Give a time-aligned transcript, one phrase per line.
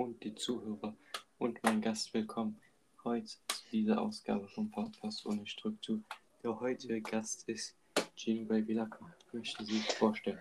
[0.00, 0.96] und die Zuhörer
[1.36, 2.58] und mein Gast willkommen
[3.04, 6.00] heute zu dieser Ausgabe vom Podcast ohne Struktur.
[6.42, 7.76] Der heutige Gast ist
[8.16, 8.98] Gino Babilaka.
[9.32, 10.40] Möchte Sie vorstellen?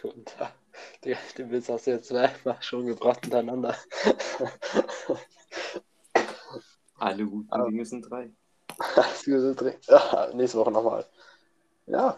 [0.00, 0.54] Guten Tag.
[1.04, 3.76] Den, Witz hast du jetzt zweimal schon gebracht hintereinander.
[6.98, 8.30] Alle guten Aber- Dinge sind drei.
[9.88, 11.04] Ja, nächste Woche nochmal.
[11.86, 12.16] Ja.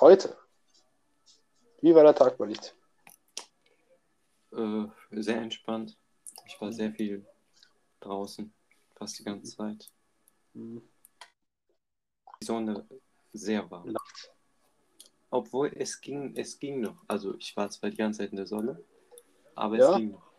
[0.00, 0.38] Heute.
[1.82, 2.74] Wie war der Tag dir?
[4.52, 5.96] Äh, sehr entspannt.
[6.46, 7.24] Ich war sehr viel
[8.00, 8.52] draußen,
[8.96, 9.90] fast die ganze Zeit.
[10.54, 10.82] Hm,
[12.40, 12.86] Die Sonne
[13.32, 13.94] sehr warm.
[15.30, 17.02] Obwohl es ging, es ging noch.
[17.08, 18.82] Also ich war zwar die ganze Zeit in der Sonne,
[19.54, 19.90] aber Ja.
[19.90, 20.30] es ging noch.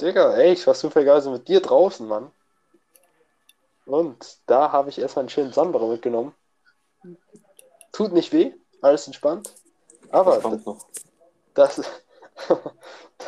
[0.00, 2.30] Digga, ey, ich war super geil so mit dir draußen, Mann.
[3.86, 6.34] Und da habe ich erstmal einen schönen Sandbare mitgenommen.
[7.92, 8.52] Tut nicht weh,
[8.82, 9.54] alles entspannt.
[10.10, 10.38] Aber
[11.54, 11.78] Das.
[11.78, 12.02] Das,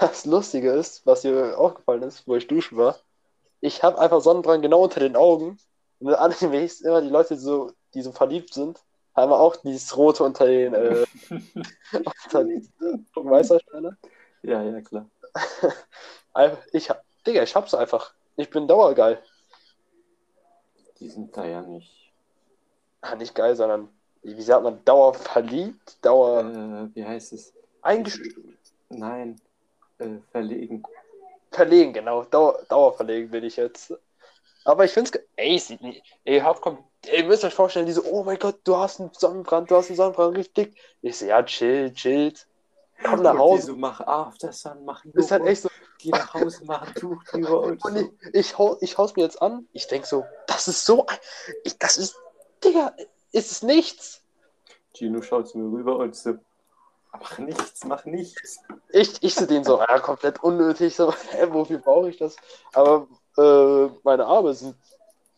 [0.01, 2.99] das Lustige ist, was mir aufgefallen ist, wo ich duschen war,
[3.61, 5.59] ich habe einfach Sonnenbrand genau unter den Augen.
[6.01, 8.81] Und animes immer die Leute, so, die so verliebt sind,
[9.17, 11.05] haben auch dieses Rote unter den, äh,
[11.93, 12.69] unter den
[13.15, 13.97] weißt du, Stelle.
[14.43, 15.07] Ja, ja, klar.
[16.71, 16.89] Ich,
[17.27, 18.15] Digga, ich hab's einfach.
[18.37, 19.21] Ich bin dauergeil.
[21.01, 22.13] Die sind da ja nicht.
[23.01, 23.89] Ah, nicht geil, sondern,
[24.23, 27.53] wie sagt man, dauerverliebt, dauer Äh, wie heißt es?
[27.83, 28.37] eingestellt.
[28.91, 29.41] Nein,
[29.99, 30.83] äh, verlegen.
[31.51, 32.25] Verlegen, genau.
[32.25, 33.95] Dauer, dauerverlegen bin ich jetzt.
[34.65, 35.13] Aber ich find's.
[35.13, 36.03] ge- Ey, sieht nicht.
[36.25, 39.01] Ey, hab, komm, ey, ihr müsst euch vorstellen, die so, oh mein Gott, du hast
[39.01, 40.77] einen Sonnenbrand, du hast einen Sonnenbrand, richtig.
[41.03, 42.47] Ich so, ja, chill, chillt.
[43.03, 43.69] Komm nach Hause.
[43.69, 45.69] so, mach After Sun, mach Ist halt Joghurt, echt so.
[46.01, 48.13] Geh nach Hause, mach ein Tuch drüber und Und so.
[48.33, 49.69] ich, ich, hau, ich hau's mir jetzt an.
[49.73, 51.07] Ich denk so, das ist so.
[51.65, 52.17] Ich, das ist.
[52.65, 52.95] Digga,
[53.33, 54.23] ist es nichts.
[54.95, 56.35] Gino schaut zu mir rüber und so,
[57.21, 58.59] mach nichts, mach nichts.
[58.91, 60.95] Ich, ich sehe den so, ja, komplett unnötig.
[60.97, 62.37] So, hä, wofür brauche ich das?
[62.73, 64.75] Aber äh, meine Arme sind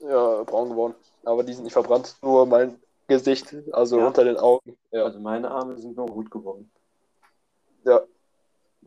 [0.01, 0.95] ja braun geworden.
[1.25, 2.17] Aber die sind nicht verbrannt.
[2.23, 4.07] Nur mein Gesicht, also Ja.
[4.07, 4.77] unter den Augen.
[4.91, 5.05] Ja.
[5.05, 6.71] Also meine Arme sind nur rot geworden.
[7.85, 8.01] Ja.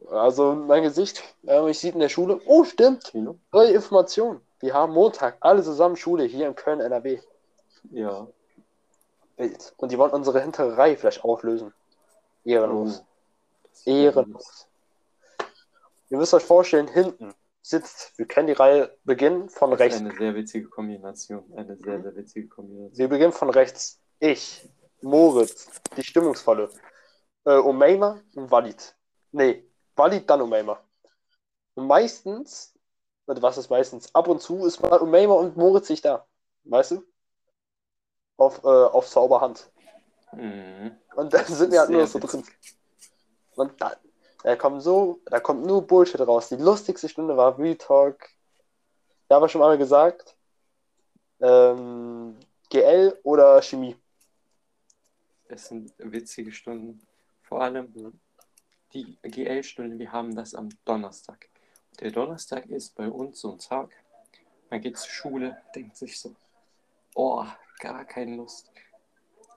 [0.10, 2.42] Also mein Gesicht, äh, ich sieht in der Schule.
[2.46, 3.12] Oh, stimmt.
[3.12, 3.38] Gino?
[3.52, 4.42] Neue Information.
[4.60, 7.20] Wir haben Montag alle zusammen Schule hier in Köln, NRW.
[7.92, 8.28] Ja.
[9.38, 9.74] Wild.
[9.78, 11.74] Und die wollen unsere hintere Reihe vielleicht auflösen.
[12.44, 13.04] Ehrenlos.
[13.04, 14.68] Oh, ist Ehrenlos.
[16.09, 20.00] Ihr müsst euch vorstellen, hinten sitzt, wir kennen die Reihe, beginnen von Das ist rechts.
[20.00, 21.52] eine sehr witzige Kombination.
[21.56, 22.98] Eine sehr, sehr witzige Kombination.
[22.98, 24.00] Wir beginnen von rechts.
[24.20, 24.70] Ich,
[25.02, 25.68] Moritz,
[25.98, 26.70] die Stimmungsvolle.
[27.46, 28.96] Äh, Umeima und Walid.
[29.31, 29.66] Nee,
[29.96, 30.80] Walid, dann Umeima.
[31.75, 32.74] Und meistens,
[33.25, 34.14] was ist meistens?
[34.14, 36.28] Ab und zu ist mal Umeima und Moritz nicht da.
[36.66, 37.04] Weißt du?
[38.38, 39.72] Auf, äh, auf Zauberhand.
[40.36, 40.98] Mhm.
[41.16, 42.44] Und dann Das sind wir halt nur so drin.
[43.56, 43.94] Und dann,
[44.44, 46.50] da kommt so, da kommt nur Bullshit raus.
[46.50, 48.30] Die lustigste Stunde war Real Talk.
[49.28, 50.36] Da haben wir schon mal gesagt.
[51.40, 52.38] Ähm,
[52.70, 53.96] GL oder Chemie.
[55.48, 57.02] Es sind witzige Stunden.
[57.44, 57.94] Vor allem
[58.94, 61.50] die GL-Stunde, wir haben das am Donnerstag.
[62.00, 63.90] Der Donnerstag ist bei uns so ein Tag.
[64.70, 66.36] Man geht zur Schule, denkt sich so,
[67.16, 67.46] oh,
[67.80, 68.72] gar keine Lust.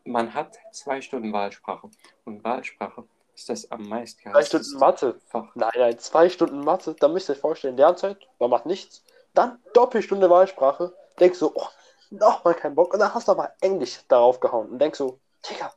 [0.07, 1.91] Man hat zwei Stunden Wahlsprache.
[2.25, 5.21] Und Wahlsprache ist das am meisten Zwei Stunden Mathe.
[5.27, 5.55] Fach.
[5.55, 6.95] Nein, nein, zwei Stunden Mathe.
[6.95, 9.05] Da müsst ihr euch vorstellen, Lernzeit, man macht nichts.
[9.35, 10.95] Dann Doppelstunde Wahlsprache.
[11.19, 11.69] Denkst so, oh,
[12.11, 12.95] nochmal keinen Bock.
[12.95, 14.71] Und dann hast du aber Englisch darauf gehauen.
[14.71, 15.19] Und denkst so,
[15.51, 15.73] Digga,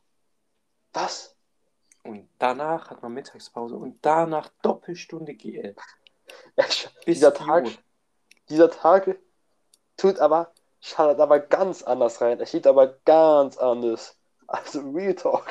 [0.92, 1.34] was?
[2.04, 5.74] Und danach hat man Mittagspause und danach Doppelstunde GL.
[6.56, 7.72] Bis dieser 4 Tag, Uhr.
[8.48, 9.18] dieser Tag
[9.96, 12.38] tut aber, schaut aber ganz anders rein.
[12.38, 14.16] Er steht aber ganz anders.
[14.50, 15.46] Also Real Talk.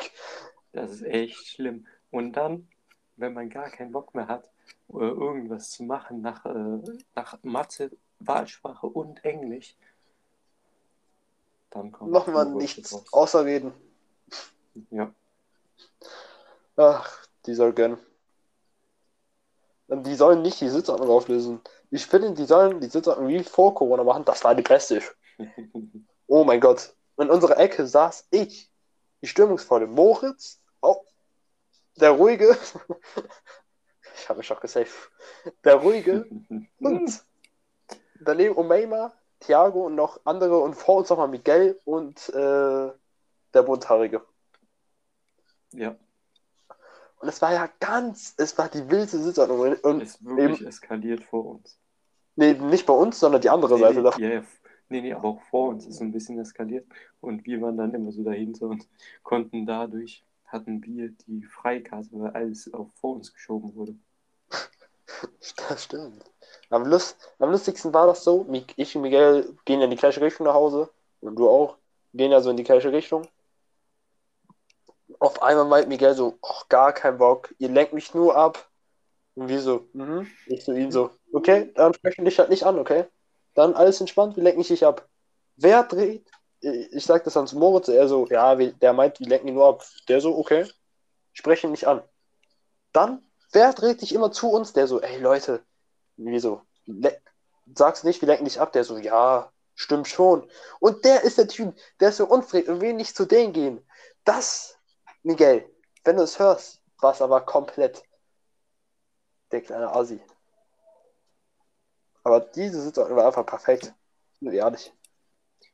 [0.73, 1.87] Das ist echt schlimm.
[2.11, 2.67] Und dann,
[3.15, 4.49] wenn man gar keinen Bock mehr hat,
[4.89, 6.79] äh, irgendwas zu machen nach, äh,
[7.15, 9.75] nach Mathe, Wahlsprache und Englisch,
[11.69, 13.05] dann kommt Nochmal nichts raus.
[13.11, 13.73] außer reden.
[14.91, 15.13] Ja,
[16.75, 17.97] Ach, die soll gönnen.
[19.87, 21.61] Und die sollen nicht die Sitzordnung auflösen.
[21.91, 24.23] Ich finde, die sollen die Sitzordnung wie vor Corona machen.
[24.25, 25.01] Das war die beste.
[26.31, 26.93] Oh mein Gott.
[27.17, 28.68] In unserer Ecke saß ich,
[29.21, 31.03] die stimmungsvolle Moritz, oh,
[31.97, 32.57] der ruhige,
[34.15, 35.11] ich habe mich schon gesaved,
[35.63, 36.27] der ruhige
[36.79, 37.23] und
[38.19, 42.91] daneben Umeima, Thiago und noch andere und vor uns nochmal Miguel und äh,
[43.53, 44.25] der Bunthaarige.
[45.73, 45.95] ja,
[47.19, 49.75] Und es war ja ganz, es war die wildeste Sitzordnung.
[49.81, 51.79] Und, ist wirklich eskaliert vor uns.
[52.35, 54.21] nee, nicht bei uns, sondern die andere Nee, Seite davon.
[54.23, 54.43] ja, ja,
[54.89, 56.85] nee, nee, aber auch vor uns ist so ein bisschen eskaliert.
[57.21, 58.87] Und wir waren dann immer so dahinter und
[59.23, 63.95] konnten dadurch, hatten wir die Freikarte, weil alles auch vor uns geschoben wurde.
[65.67, 66.23] Das stimmt.
[66.69, 70.45] Am, Lust, am lustigsten war das so, ich und Miguel gehen in die gleiche Richtung
[70.45, 71.77] nach Hause und du auch,
[72.13, 73.27] gehen ja so in die gleiche Richtung.
[75.19, 78.69] Auf einmal meint Miguel so, ach, gar kein Bock, ihr lenkt mich nur ab.
[79.33, 80.27] Und wir so, mhm.
[80.45, 83.05] Ich zu ihm so, okay, dann sprechen dich halt nicht an, okay?
[83.59, 85.05] Dann alles entspannt, wir lenken dich ab.
[85.57, 86.25] Wer dreht?
[86.61, 89.67] Ich sag das zu Moritz, er so, ja, wir- der meint, wir lenken ihn nur
[89.67, 89.83] ab.
[90.07, 90.65] Der so, okay,
[91.33, 92.01] spreche ihn nicht an.
[92.93, 93.21] Dann,
[93.51, 94.71] wer dreht sich immer zu uns?
[94.71, 95.61] Der so, ey Leute,
[96.15, 96.61] wieso?
[97.75, 98.71] Sag's nicht, wir lenken dich ab.
[98.71, 100.49] Der so, ja, stimmt schon.
[100.79, 103.85] Und der ist der Typ, der zu uns dreht und will nicht zu denen gehen.
[104.23, 104.77] Das,
[105.21, 105.69] Miguel,
[106.05, 108.03] wenn du es hörst, war es aber komplett
[109.51, 110.21] der kleine Assi.
[112.29, 113.91] Aber diese Situation war einfach perfekt.
[114.41, 114.93] Ehrlich.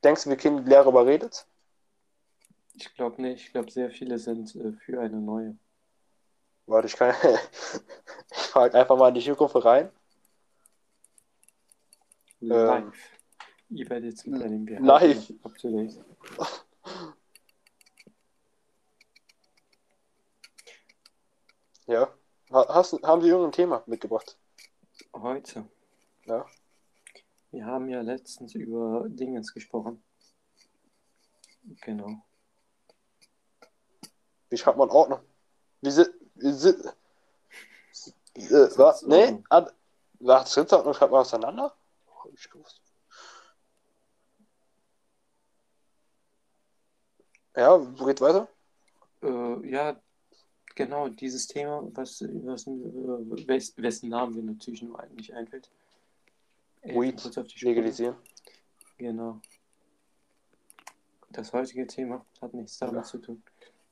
[0.05, 1.45] Denkst du, wir kriegen die Lehrer überredet?
[2.71, 3.47] Ich glaube nicht.
[3.47, 5.57] Ich glaube, sehr viele sind äh, für eine neue.
[6.65, 7.13] Warte, ich kann.
[8.31, 9.91] ich frage einfach mal in die Jugendgruppe rein.
[12.39, 13.11] Live.
[13.67, 15.29] Ihr werdet jetzt mit einem Live.
[21.87, 22.13] Ja.
[22.49, 24.37] Ha- Hast, haben Sie irgendein Thema mitgebracht?
[25.13, 25.67] Heute.
[26.25, 26.45] Ja.
[27.51, 30.03] Wir haben ja letztens über Dingens gesprochen.
[31.81, 32.21] Genau.
[34.49, 35.19] Wie schreibt man Ordnung?
[35.81, 36.09] Wie sind.
[36.35, 36.85] Wie sind.
[38.35, 39.03] Äh, was?
[39.03, 39.41] Nee?
[39.49, 39.71] Ad,
[40.19, 40.53] was?
[40.53, 41.75] Sitzordnung schreibt man auseinander?
[42.07, 42.81] Oh, ich gewusst.
[47.55, 48.49] Ja, geht weiter.
[49.21, 49.99] Äh, ja,
[50.75, 55.71] genau, dieses Thema, was, was, äh, wes, wessen Namen mir natürlich nur nicht einfällt.
[56.85, 58.15] Weed legalisieren.
[58.97, 59.41] Genau.
[61.29, 63.03] Das heutige Thema hat nichts damit Ja.
[63.03, 63.43] zu tun.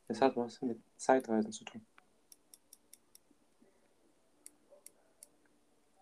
[0.07, 1.86] Es hat was mit Zeitreisen zu tun.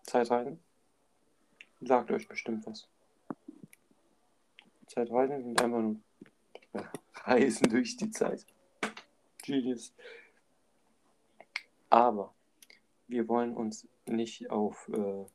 [0.04, 0.60] Zeitreisen?
[1.80, 2.88] Sagt euch bestimmt was.
[4.86, 5.96] Zeitreisen sind einfach nur
[7.14, 8.46] Reisen durch die Zeit.
[9.42, 9.94] Genius.
[11.90, 12.34] Aber
[13.08, 15.32] wir wollen uns nicht auf, äh, auf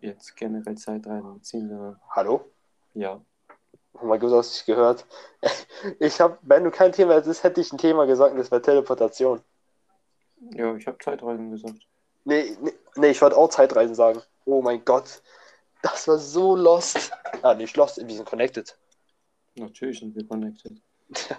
[0.00, 2.44] jetzt generell Zeitreisen beziehen, sondern Hallo?
[2.94, 3.20] ja,
[3.98, 5.06] Oh mein Gott, hast du dich gehört?
[6.00, 8.60] Ich habe, wenn du kein Thema hättest, hätte ich ein Thema gesagt, und das wäre
[8.62, 9.40] Teleportation.
[10.52, 11.86] ja, ich habe Zeitreisen gesagt.
[12.24, 14.20] Nee, nee, nee, ich wollte auch Zeitreisen sagen.
[14.44, 15.22] Oh mein Gott.
[15.82, 17.12] Das war so lost.
[17.42, 18.76] Ah, nicht lost, wir sind connected.
[19.54, 20.80] Natürlich sind wir connected.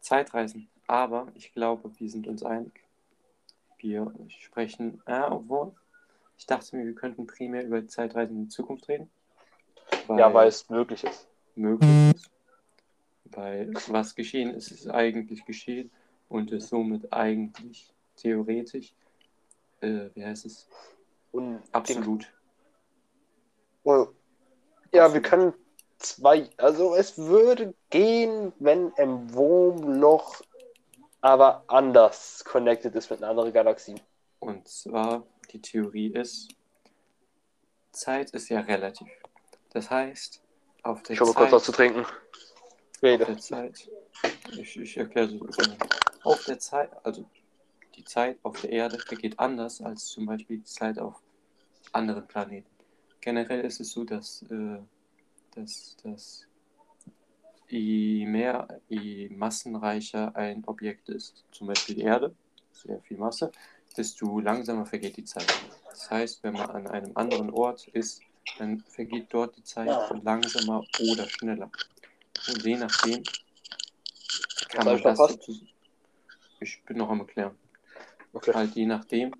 [0.00, 0.68] Zeitreisen.
[0.86, 2.72] Aber ich glaube, wir sind uns einig.
[3.78, 5.72] Wir sprechen, äh, obwohl,
[6.42, 9.08] ich dachte mir, wir könnten primär über Zeitreisen in die Zukunft reden.
[10.08, 11.28] Ja, weil es möglich ist.
[11.54, 12.30] möglich ist.
[13.26, 15.92] Weil was geschehen ist, ist eigentlich geschehen
[16.28, 18.92] und ist somit eigentlich theoretisch,
[19.82, 20.68] äh, wie heißt es,
[21.30, 22.32] Und absolut.
[23.84, 24.08] Oh,
[24.92, 25.14] ja, Absolut.
[25.14, 25.54] wir können
[25.98, 30.42] zwei, also es würde gehen, wenn ein Wurmloch
[31.20, 33.94] aber anders connected ist mit einer anderen Galaxie.
[34.40, 36.48] Und zwar, die Theorie ist,
[37.92, 39.08] Zeit ist ja relativ.
[39.70, 40.42] Das heißt,
[40.82, 42.00] auf der Ich habe Zeit, kurz was zu trinken.
[42.04, 42.12] auf
[43.02, 43.24] Rede.
[43.24, 43.88] der Zeit,
[44.52, 45.46] ich, ich erkläre so.
[46.22, 47.28] Auf der Zeit, also
[47.96, 51.20] die Zeit auf der Erde vergeht anders als zum Beispiel die Zeit auf
[51.92, 52.68] anderen Planeten.
[53.20, 54.78] Generell ist es so, dass, äh,
[55.54, 56.46] dass, dass
[57.68, 62.34] je mehr, je massenreicher ein Objekt ist, zum Beispiel die Erde,
[62.72, 63.52] sehr viel Masse,
[63.94, 65.46] desto langsamer vergeht die Zeit.
[65.90, 68.22] Das heißt, wenn man an einem anderen Ort ist,
[68.58, 69.88] dann vergeht dort die Zeit
[70.22, 71.70] langsamer oder schneller.
[72.48, 73.22] Und je nachdem
[74.68, 75.68] kann man ich das sozusagen.
[76.60, 77.56] Ich bin noch am Erklären.
[78.32, 78.52] Okay.
[78.54, 79.34] Halt je nachdem,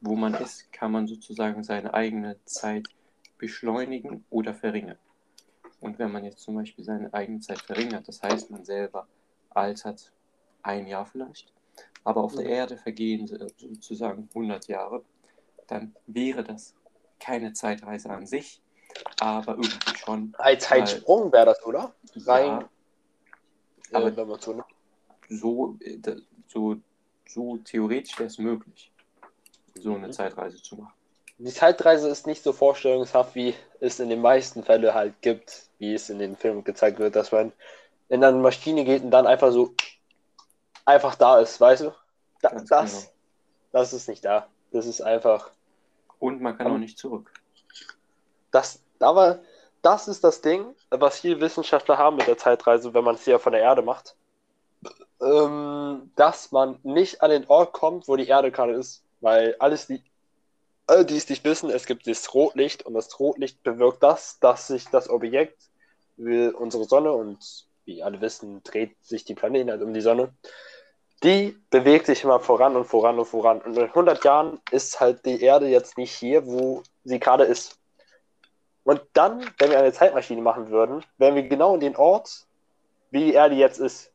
[0.00, 2.88] wo man ist, kann man sozusagen seine eigene Zeit
[3.38, 4.98] beschleunigen oder verringern.
[5.80, 9.06] Und wenn man jetzt zum Beispiel seine eigene Zeit verringert, das heißt, man selber
[9.50, 10.12] altert
[10.62, 11.53] ein Jahr vielleicht,
[12.04, 12.46] aber auf der.
[12.46, 15.02] Erde vergehen äh, sozusagen 100 Jahre,
[15.66, 16.74] dann wäre das
[17.18, 18.60] keine Zeitreise an sich,
[19.20, 20.34] aber irgendwie schon.
[20.38, 21.94] Ein Zeitsprung wäre das, oder?
[22.26, 22.64] Rein.
[23.90, 24.62] Ja, Aber- wenn man so
[25.30, 25.98] so, äh,
[26.48, 26.76] so,
[27.26, 28.92] so theoretisch wäre es möglich,
[29.74, 30.12] so eine Mhm.
[30.12, 30.92] Zeitreise zu machen.
[31.38, 35.94] Die Zeitreise ist nicht so vorstellungshaft, wie es in den meisten Fällen halt gibt, wie
[35.94, 37.52] es in den Filmen gezeigt wird, dass man
[38.08, 39.74] in eine Maschine geht und dann einfach so
[40.84, 41.94] einfach da ist, weißt du?
[42.40, 43.12] Da, das, genau.
[43.72, 44.48] das ist nicht da.
[44.72, 45.50] Das ist einfach.
[46.18, 47.32] Und man kann Aber- auch nicht zurück.
[48.50, 49.40] Das, aber
[49.82, 53.38] das ist das Ding, was viele Wissenschaftler haben mit der Zeitreise, wenn man es hier
[53.38, 54.14] von der Erde macht.
[55.20, 59.02] Ähm, dass man nicht an den Ort kommt, wo die Erde gerade ist.
[59.20, 60.02] Weil alles, die,
[60.86, 64.68] alle, die es nicht wissen, es gibt das Rotlicht und das Rotlicht bewirkt das, dass
[64.68, 65.58] sich das Objekt,
[66.16, 70.32] unsere Sonne und wie alle wissen, dreht sich die Planeten halt um die Sonne,
[71.24, 73.60] die bewegt sich immer voran und voran und voran.
[73.62, 77.78] Und in 100 Jahren ist halt die Erde jetzt nicht hier, wo sie gerade ist.
[78.84, 82.46] Und dann, wenn wir eine Zeitmaschine machen würden, wären wir genau in den Ort,
[83.10, 84.12] wie die Erde jetzt ist.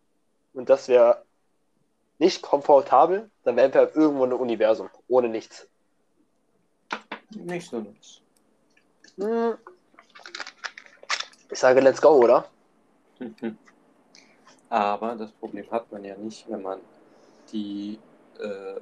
[0.54, 1.24] Und das wäre
[2.20, 5.68] nicht komfortabel, dann wären wir irgendwo in einem Universum, ohne nichts.
[7.32, 8.22] Nicht so nichts.
[9.18, 9.58] Hm.
[11.50, 12.46] Ich sage, let's go, oder?
[14.70, 16.80] Aber das Problem hat man ja nicht, wenn man
[17.52, 18.00] die,
[18.40, 18.80] äh,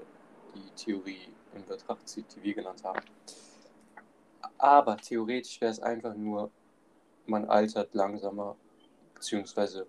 [0.55, 3.01] die Theorie in Betracht zieht, die wir genannt haben.
[4.57, 6.49] Aber theoretisch wäre es einfach nur,
[7.25, 8.55] man altert langsamer,
[9.13, 9.87] beziehungsweise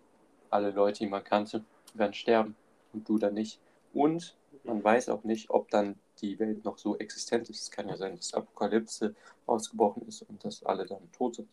[0.51, 2.57] alle Leute, die man kannte, werden sterben
[2.93, 3.61] und du dann nicht.
[3.93, 7.63] Und man weiß auch nicht, ob dann die Welt noch so existent ist.
[7.63, 9.15] Es kann ja sein, dass Apokalypse
[9.47, 11.49] ausgebrochen ist und dass alle dann tot sind.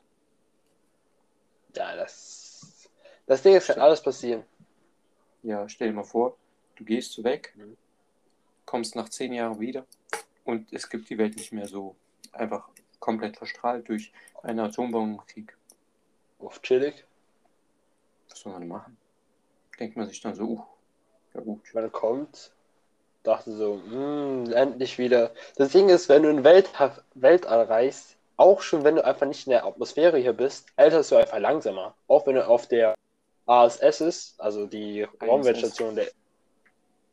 [1.76, 2.90] Ja, das.
[3.28, 4.44] Das Ding ist, kann alles passieren.
[5.44, 6.38] Ja, stell dir mal vor,
[6.76, 7.78] du gehst weg, Mhm.
[8.66, 9.86] kommst nach zehn Jahren wieder
[10.44, 11.96] und es gibt die Welt nicht mehr so
[12.32, 12.68] einfach
[13.00, 14.12] komplett verstrahlt durch
[14.44, 15.56] einen Atombombenkrieg.
[16.40, 17.06] Auf chillig.
[18.30, 18.98] Was soll man machen?
[19.80, 20.64] Denkt man sich dann so, uh,
[21.34, 21.62] ja gut.
[21.74, 22.52] Man kommt,
[23.24, 25.34] dachte so, "Hm, endlich wieder.
[25.56, 26.70] Das Ding ist, wenn du in Welt,
[27.14, 31.16] Weltall reist, auch schon wenn du einfach nicht in der Atmosphäre hier bist, alterst du
[31.16, 31.96] einfach langsamer.
[32.08, 32.96] Auch wenn du auf der
[33.46, 36.08] ASS ist, also die Raumweltstation der.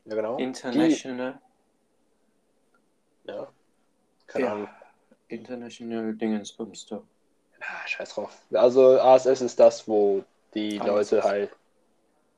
[0.05, 0.37] Ja, genau.
[0.37, 1.39] International,
[3.25, 3.47] Ja.
[4.27, 4.51] Keine Ja.
[4.53, 4.69] Ahnung.
[5.29, 7.01] International Dingensbums da.
[7.61, 8.37] Ah, scheiß drauf.
[8.53, 10.87] Also ASS ist das, wo die ASS.
[11.11, 11.51] Leute halt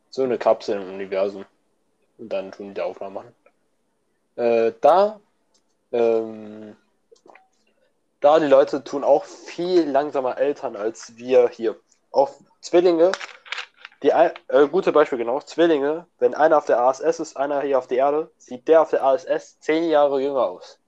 [0.09, 1.45] so eine Kapsel im Universum
[2.17, 3.35] und dann tun die Aufnahmen machen.
[4.35, 5.19] Äh, da,
[5.91, 6.75] ähm,
[8.21, 11.75] da die Leute tun auch viel langsamer Eltern als wir hier.
[12.11, 12.31] Auch
[12.61, 13.11] Zwillinge,
[14.05, 17.79] die ein, äh, gute Beispiel genau, Zwillinge, wenn einer auf der ASS ist, einer hier
[17.79, 20.79] auf der Erde, sieht der auf der ASS zehn Jahre jünger aus.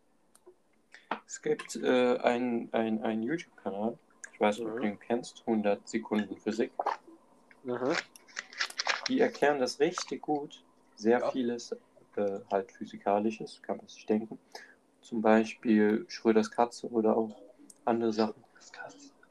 [1.25, 3.97] Es gibt äh, einen ein YouTube-Kanal,
[4.33, 4.81] ich weiß nicht, ob Mhm.
[4.81, 6.71] du den kennst, 100 Sekunden Physik.
[7.63, 7.95] Mhm.
[9.07, 10.63] Die erklären das richtig gut.
[10.95, 11.31] Sehr Ja.
[11.31, 11.71] vieles
[12.17, 14.38] äh, halt physikalisches, kann man sich denken.
[15.01, 17.36] Zum Beispiel Schröders Katze oder auch
[17.83, 18.43] andere Sachen.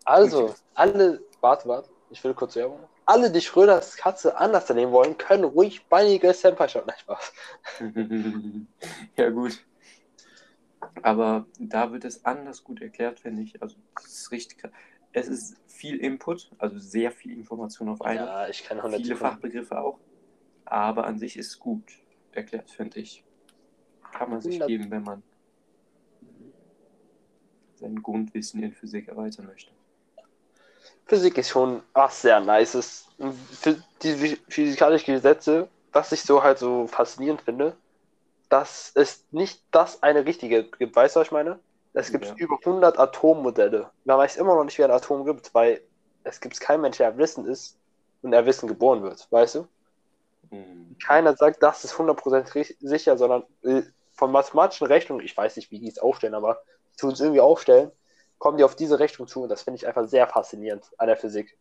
[0.05, 2.81] Also, alle, warte, warte, ich will kurz Werbung.
[3.07, 6.85] Alle, die Schröders Katze anders nehmen wollen, können ruhig beinige Senpai schauen.
[6.87, 7.33] Nein, Spaß.
[9.17, 9.65] ja, gut.
[11.03, 13.63] Aber da wird es anders gut erklärt, finde ich.
[13.63, 14.73] Also, das ist richtig krass.
[15.13, 18.27] Es ist viel Input, also sehr viel Information auf einmal.
[18.27, 19.99] Ja, ich kann 100 Viele Fachbegriffe auch.
[20.65, 21.85] Aber an sich ist gut
[22.33, 23.25] erklärt, finde ich.
[24.13, 25.23] Kann man sich 100 geben, wenn man
[27.77, 29.73] sein Grundwissen in Physik erweitern möchte.
[31.07, 32.75] Physik ist schon ach, sehr nice.
[32.75, 37.77] Es- Für die phy- physikalischen Gesetze, was ich so halt so faszinierend finde,
[38.51, 40.97] dass es nicht das eine richtige gibt.
[40.97, 41.61] Weißt du, was ich meine?
[41.95, 42.35] Es gibt Ja.
[42.37, 43.91] über 100 Atommodelle.
[44.05, 45.83] Man weiß immer noch nicht, wie ein Atom gibt, weil
[46.25, 47.79] es gibt keinen Mensch, der Wissen ist
[48.23, 49.27] und er Wissen geboren wird.
[49.31, 49.69] Weißt du?
[50.51, 50.97] Hm.
[51.05, 53.83] keiner sagt, das ist 100% ri- sicher, sondern äh,
[54.13, 57.41] von mathematischen Rechnungen, ich weiß nicht, wie die es aufstellen, aber die tun es irgendwie
[57.41, 57.91] aufstellen,
[58.39, 61.17] kommen die auf diese Rechnung zu und das finde ich einfach sehr faszinierend an der
[61.17, 61.57] Physik.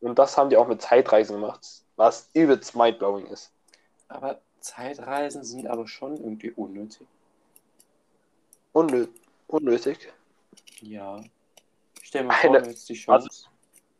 [0.00, 1.60] Und das haben die auch mit Zeitreisen gemacht,
[1.96, 3.50] was übelst mindblowing ist.
[4.08, 7.06] Aber Zeitreisen sind aber schon irgendwie unnötig.
[8.72, 9.06] Unnö
[9.48, 10.12] unnötig.
[10.80, 11.20] Ja.
[12.02, 13.46] Stell dir mal Eine- vor, hättest die Chance.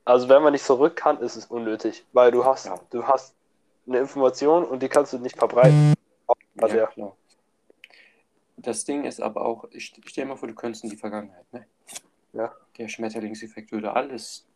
[0.05, 2.81] Also wenn man nicht zurück kann, ist es unnötig, weil du hast, Ja.
[2.91, 3.35] du hast
[3.87, 5.95] eine Information und die kannst du nicht verbreiten.
[6.59, 6.87] Also ja, ja.
[6.89, 7.17] klar.
[8.57, 10.97] Das Ding ist aber auch, ich st- stell dir mal vor, du könntest in die
[10.97, 11.67] Vergangenheit, ne?
[12.33, 12.55] Ja.
[12.77, 14.47] Der Schmetterlingseffekt würde alles,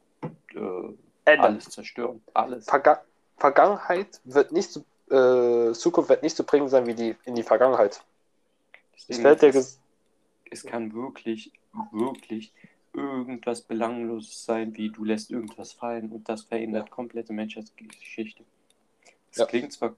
[0.55, 2.23] äh, alles zerstören.
[2.35, 2.67] Alles.
[2.67, 3.03] Verga
[3.39, 7.43] Vergangenheit wird nicht so, äh, Zukunft wird nicht so bringend sein wie die in die
[7.43, 8.05] Vergangenheit.
[8.93, 9.81] Das Es ist, ges
[10.51, 11.51] es kann wirklich,
[11.91, 12.53] wirklich
[12.93, 18.45] irgendwas Belangloses sein, wie du lässt irgendwas fallen und das verändert komplette Menschheitsgeschichte.
[19.31, 19.47] Das Ja.
[19.47, 19.97] klingt zwar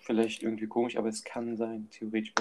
[0.00, 2.32] vielleicht irgendwie komisch, aber es kann sein, theoretisch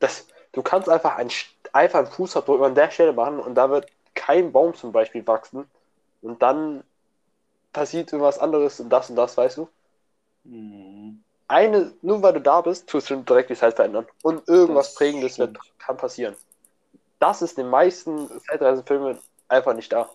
[0.00, 1.30] das, du kannst einfach einen,
[1.72, 5.66] einfach einen Fußabdruck an der Stelle machen und da wird kein Baum zum Beispiel wachsen
[6.22, 6.84] und dann
[7.72, 9.68] passiert irgendwas anderes und das und das, weißt du?
[10.44, 14.88] Hm, Eine, nur weil du da bist, tust du direkt die Zeit verändern und irgendwas
[14.88, 16.36] Das Prägendes wird, kann passieren.
[17.18, 20.08] Das ist in den meisten Zeitreisenfilmen einfach nicht da.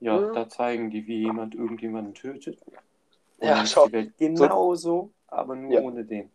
[0.00, 0.34] Ja, Mhm.
[0.34, 2.58] da zeigen die, wie jemand irgendjemanden tötet.
[3.38, 3.86] Und Ja, schau.
[3.86, 5.80] die Welt genauso, aber nur Ja.
[5.80, 6.30] ohne den.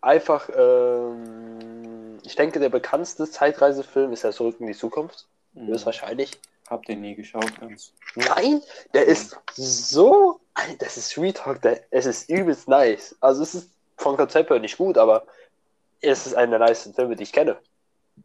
[0.00, 5.26] Einfach, ähm, ich denke, der bekannteste Zeitreisefilm ist ja Zurück in die Zukunft.
[5.54, 5.68] Mhm.
[5.68, 6.40] Höchstwahrscheinlich.
[6.68, 7.92] Habt ihr nie geschaut, ganz.
[8.14, 8.60] Nein,
[8.92, 10.40] der ist so.
[10.80, 13.16] Das ist Retalk, der, es ist übelst nice.
[13.20, 15.24] Also, es ist vom Konzept her nicht gut, aber
[16.00, 17.56] es ist einer der nicesten Filme, die ich kenne.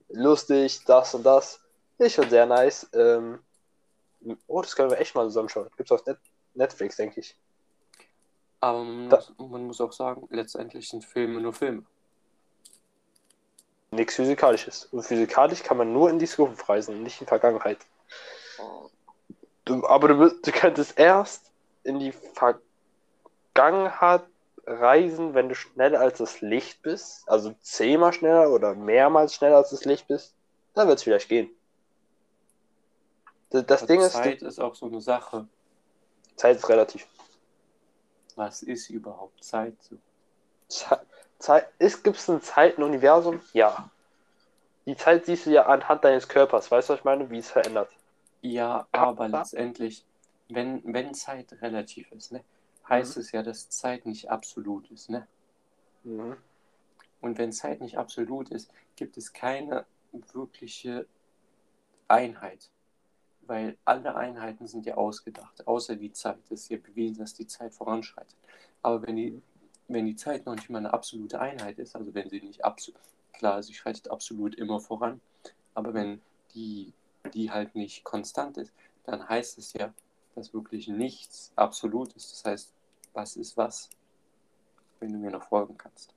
[0.10, 1.60] Lustig, das und das.
[2.00, 2.88] Ist schon sehr nice.
[2.94, 3.40] Ähm,
[4.48, 5.70] oh, das können wir echt mal zusammenschauen.
[5.78, 6.18] Gibt's auf Net
[6.56, 7.36] Netflix, denke ich.
[8.64, 11.84] Aber man Da- muss, man muss auch sagen, letztendlich sind Filme nur Filme.
[13.92, 14.86] Nichts Physikalisches.
[14.86, 17.80] Und physikalisch kann man nur in die Zukunft reisen und nicht in die Vergangenheit.
[19.66, 21.52] Du, aber du, du könntest erst
[21.84, 22.14] in die
[23.54, 24.24] Vergangenheit
[24.66, 27.28] reisen, wenn du schneller als das Licht bist.
[27.28, 30.34] Also zehnmal schneller oder mehrmals schneller als das Licht bist.
[30.74, 31.50] Dann wird es vielleicht gehen.
[33.50, 35.50] Das, das Ding ist, Zeit ist auch so eine Sache.
[36.38, 37.06] Zeit ist relativ.
[38.36, 39.76] Was ist überhaupt Zeit?
[39.82, 39.98] So?
[40.68, 41.02] Ze-
[41.40, 43.42] Zeit, ist, gibt es ein Zeitenuniversum?
[43.54, 43.90] Ja.
[44.86, 46.72] Die Zeit siehst du ja anhand deines Körpers.
[46.72, 47.30] Weißt du, was ich meine?
[47.30, 47.90] Wie es verändert.
[48.42, 50.06] Ja, aber letztendlich,
[50.50, 52.44] wenn, wenn Zeit relativ ist, ne,
[52.90, 55.10] heißt es ja, dass Zeit nicht absolut ist.
[55.10, 55.28] Ne?
[56.04, 56.36] Mhm.
[57.22, 61.06] Und wenn Zeit nicht absolut ist, gibt es keine wirkliche
[62.10, 62.70] Einheit.
[63.46, 66.40] Weil alle Einheiten sind ja ausgedacht, außer die Zeit.
[66.46, 68.38] Es ist ja bewiesen, dass die Zeit voranschreitet.
[68.82, 69.42] Aber wenn die,
[69.88, 73.00] wenn die Zeit noch nicht mal eine absolute Einheit ist, also wenn sie nicht absolut,
[73.34, 75.20] klar, sie schreitet absolut immer voran,
[75.74, 76.22] aber wenn
[76.54, 76.94] die,
[77.34, 78.74] die halt nicht konstant ist,
[79.04, 79.94] dann heißt es ja,
[80.36, 82.32] dass wirklich nichts absolut ist.
[82.32, 82.74] Das heißt,
[83.14, 83.90] was ist was?
[85.00, 86.14] Wenn du mir noch folgen kannst.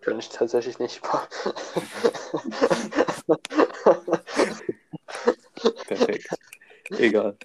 [0.00, 1.02] Kann ich tatsächlich nicht.
[5.86, 6.28] Perfekt.
[6.90, 7.36] Egal.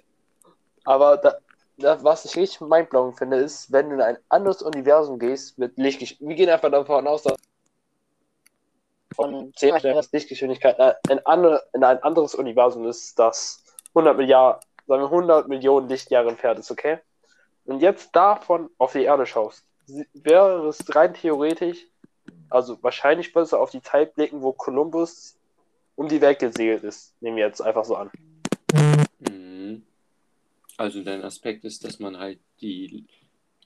[0.84, 1.38] Aber da,
[1.78, 5.76] da, was ich richtig mindblowing finde, ist, wenn du in ein anderes Universum gehst mit
[5.76, 6.28] Lichtgeschwindigkeit.
[6.28, 7.36] Wir gehen einfach davon aus, dass
[9.14, 14.16] von 10 schneller als Lichtgeschwindigkeit äh, in, andere, in ein anderes Universum ist, das 100
[14.16, 16.98] Milliarden, sagen wir 100 Millionen Lichtjahre entfernt ist, okay?
[17.64, 19.64] Und jetzt davon auf die Erde schaust,
[20.12, 21.86] wäre es rein theoretisch,
[22.50, 25.38] also wahrscheinlich du auf die Zeit blicken, wo Kolumbus
[25.96, 27.14] um die Welt gesegelt ist.
[27.20, 28.10] Nehmen wir jetzt einfach so an.
[29.20, 29.82] Mhm.
[30.76, 33.04] Also dein Aspekt ist, dass man halt die,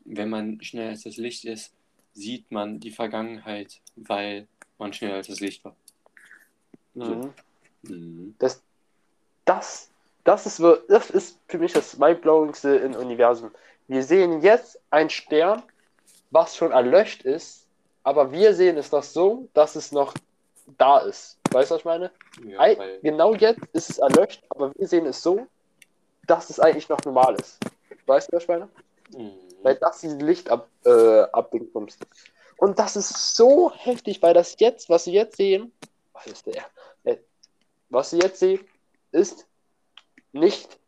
[0.05, 1.73] wenn man schneller als das Licht ist,
[2.13, 4.47] sieht man die Vergangenheit, weil
[4.79, 5.77] man schneller als das Licht war.
[6.95, 7.33] Mhm.
[7.83, 8.35] Mhm.
[8.39, 8.61] das,
[9.45, 9.89] das,
[10.25, 13.51] das, ist, das ist für mich das mindblowingste im Universum.
[13.87, 15.63] Wir sehen jetzt einen Stern,
[16.31, 17.67] was schon erlöscht ist,
[18.03, 20.15] aber wir sehen es noch so, dass es noch
[20.77, 21.38] da ist.
[21.51, 22.11] Weißt du, was ich meine?
[22.47, 25.47] Ja, Ei- Genau jetzt ist es erlöscht, aber wir sehen es so,
[26.27, 27.59] dass es eigentlich noch normal ist.
[28.07, 28.69] Weißt du, was ich meine?
[29.17, 29.33] mhm.
[29.63, 31.99] Weil das diesen Licht ab, äh, abbekommst.
[32.59, 35.73] Und das ist so heftig, weil das jetzt, was sie jetzt sehen,
[36.13, 36.65] was ist der?
[37.05, 37.17] Äh,
[37.91, 38.61] Was sie jetzt sehen,
[39.13, 39.47] ist
[40.33, 40.79] nicht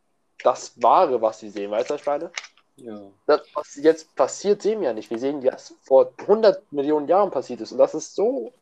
[0.42, 1.70] das Wahre, was sie sehen.
[1.70, 2.30] Weißt du, was ich meine?
[2.76, 3.00] ja.
[3.26, 5.10] Das, was jetzt passiert, sehen wir ja nicht.
[5.10, 7.72] Wir sehen, was vor 100 Millionen Jahren passiert ist.
[7.72, 8.52] Und das ist so.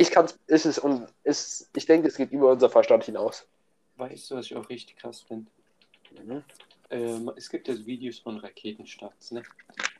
[0.00, 3.46] Ich kann ist es und ist, ich denke, es geht über unser Verstand hinaus.
[3.96, 5.50] Weißt du, was ich auch richtig krass finde?
[6.88, 9.42] Ähm, es gibt ja so Videos von Raketenstarts, ne?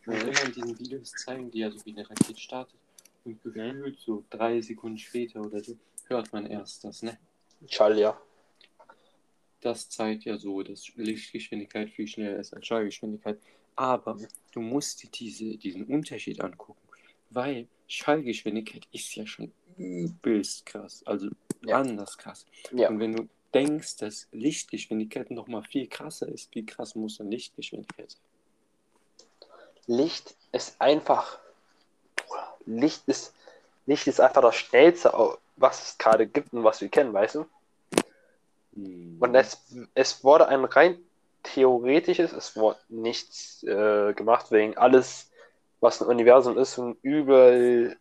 [0.06, 0.28] Und Mhm.
[0.28, 2.80] immer in diesen Videos zeigen die ja so, wie eine Rakete startet.
[3.24, 7.18] Und gefühlt so drei Sekunden später oder so hört man erst das, ne?
[7.68, 8.18] Schall, ja.
[9.60, 13.38] Das zeigt ja so, dass Lichtgeschwindigkeit viel schneller ist als Schallgeschwindigkeit.
[13.76, 14.28] Aber Mhm.
[14.52, 16.88] du musst dir diese, diesen Unterschied angucken,
[17.28, 21.28] weil Schallgeschwindigkeit ist ja schon übelst krass, also
[21.62, 21.78] Ja.
[21.80, 22.46] anders krass.
[22.72, 22.88] Ja.
[22.88, 27.30] Und wenn du denkst, dass Lichtgeschwindigkeit noch mal viel krasser ist, wie krass muss dann
[27.30, 28.20] Lichtgeschwindigkeit sein?
[29.86, 31.38] Licht ist einfach.
[32.64, 33.34] Licht ist,
[33.86, 35.12] Licht ist einfach das Schnellste,
[35.56, 37.46] was es gerade gibt und was wir kennen, weißt du?
[38.74, 39.16] Hm.
[39.18, 39.58] Und es,
[39.94, 40.98] es wurde ein rein
[41.42, 45.29] theoretisches, es wurde nichts äh, gemacht, wegen alles,
[45.80, 47.96] was ein Universum ist und überall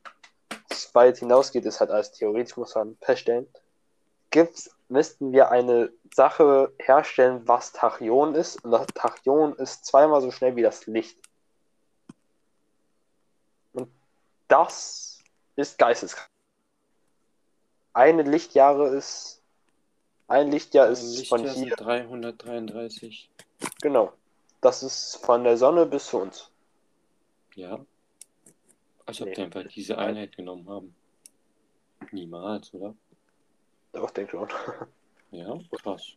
[0.93, 3.47] weit hinausgeht, ist halt alles theoretisch, muss man feststellen.
[4.31, 10.31] Gibt's, müssten wir eine Sache herstellen, was Tachyon ist, und das Tachyon ist zweimal so
[10.31, 11.17] schnell wie das Licht.
[13.73, 13.89] Und
[14.47, 15.19] das
[15.55, 16.29] ist geisteskrank.
[17.93, 19.41] Eine Lichtjahre ist,
[20.27, 23.29] ein Lichtjahr Ein ist von Lichtjahr hier, sind 333.
[23.81, 24.13] genau.
[24.61, 26.48] Das ist von der Sonne bis zu uns.
[27.59, 27.85] Ja.
[29.05, 29.33] Als ob Nee.
[29.33, 30.95] die einfach diese Einheit genommen haben.
[32.11, 32.95] Niemals, oder?
[33.91, 34.49] Doch, denke schon.
[35.31, 36.13] Ja, krass.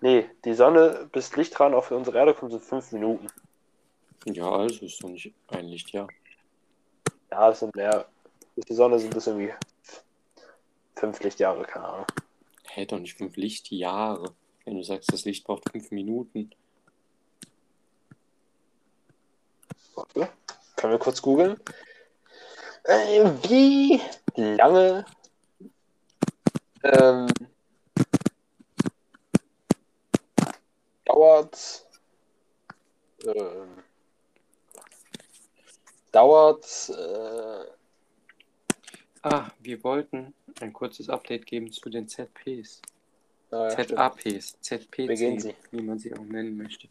[0.00, 3.28] Nee, die Sonne bis Licht dran auf unsere Erde kommt in fünf Minuten.
[4.26, 6.08] Ja, also ist doch nicht ein Lichtjahr.
[7.30, 8.08] Ja, das sind mehr.
[8.56, 9.52] Durch die Sonne sind das irgendwie
[10.96, 12.06] fünf Lichtjahre, keine Ahnung.
[12.64, 14.34] Hä, doch nicht fünf Lichtjahre.
[14.64, 16.50] Wenn du sagst, das Licht braucht fünf Minuten.
[19.94, 20.28] Warte.
[20.76, 21.58] Können wir kurz googeln?
[22.84, 24.00] Äh, wie
[24.36, 25.04] lange
[26.82, 27.26] ähm,
[31.04, 31.86] dauert
[33.24, 33.82] ähm,
[36.12, 37.64] dauert äh,
[39.26, 42.82] Ah, wir wollten ein kurzes Update geben zu den ZPs.
[43.50, 43.84] ah, ja.
[43.86, 44.58] ZAPs,
[45.40, 45.54] Sie.
[45.70, 46.88] wie man sie auch nennen möchte.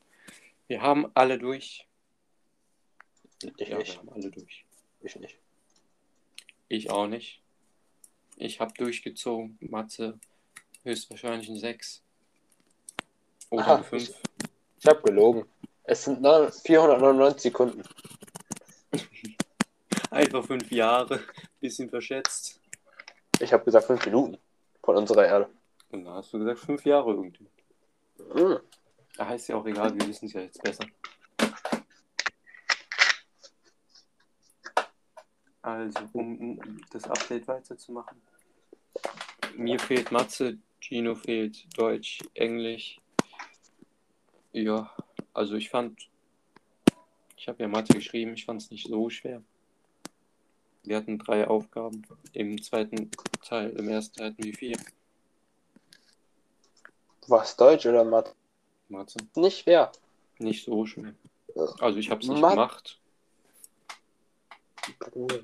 [0.67, 1.87] Wir haben alle durch.
[3.57, 3.99] Ich ja, nicht.
[4.11, 4.65] alle durch.
[5.01, 5.37] Ich nicht.
[6.67, 7.41] Ich auch nicht.
[8.37, 9.57] Ich habe durchgezogen.
[9.61, 10.19] Mathe
[10.83, 12.03] höchstwahrscheinlich ein 6.
[13.49, 14.13] Oder Aha, eine 5.
[14.79, 15.45] Ich habe gelogen.
[15.83, 17.83] Es sind neun- 499 Sekunden.
[20.11, 21.19] Einfach 5 Jahre.
[21.59, 22.59] Bisschen verschätzt.
[23.39, 24.37] Ich habe gesagt 5 Minuten
[24.83, 25.49] von unserer Erde.
[25.89, 27.47] Und da hast du gesagt 5 Jahre irgendwie.
[28.33, 28.59] Hm.
[29.15, 30.85] Da heißt ja auch egal, wir wissen es ja jetzt besser.
[35.63, 36.59] Also, um
[36.91, 38.21] das Update weiterzumachen.
[39.55, 42.99] Mir fehlt Mathe, Gino fehlt Deutsch, Englisch.
[44.51, 44.91] Ja,
[45.33, 46.09] also ich fand,
[47.37, 49.41] ich habe ja Mathe geschrieben, ich fand es nicht so schwer.
[50.83, 52.01] Wir hatten drei Aufgaben.
[52.33, 53.09] Im zweiten
[53.41, 54.77] Teil, im ersten Teil hatten wir vier.
[57.27, 58.33] Was, Deutsch oder Mathe?
[58.89, 59.17] Mathe.
[59.35, 59.93] Nicht schwer.
[60.39, 61.13] Nicht so schwer.
[61.79, 62.99] Also ich habe es nicht Ma- gemacht.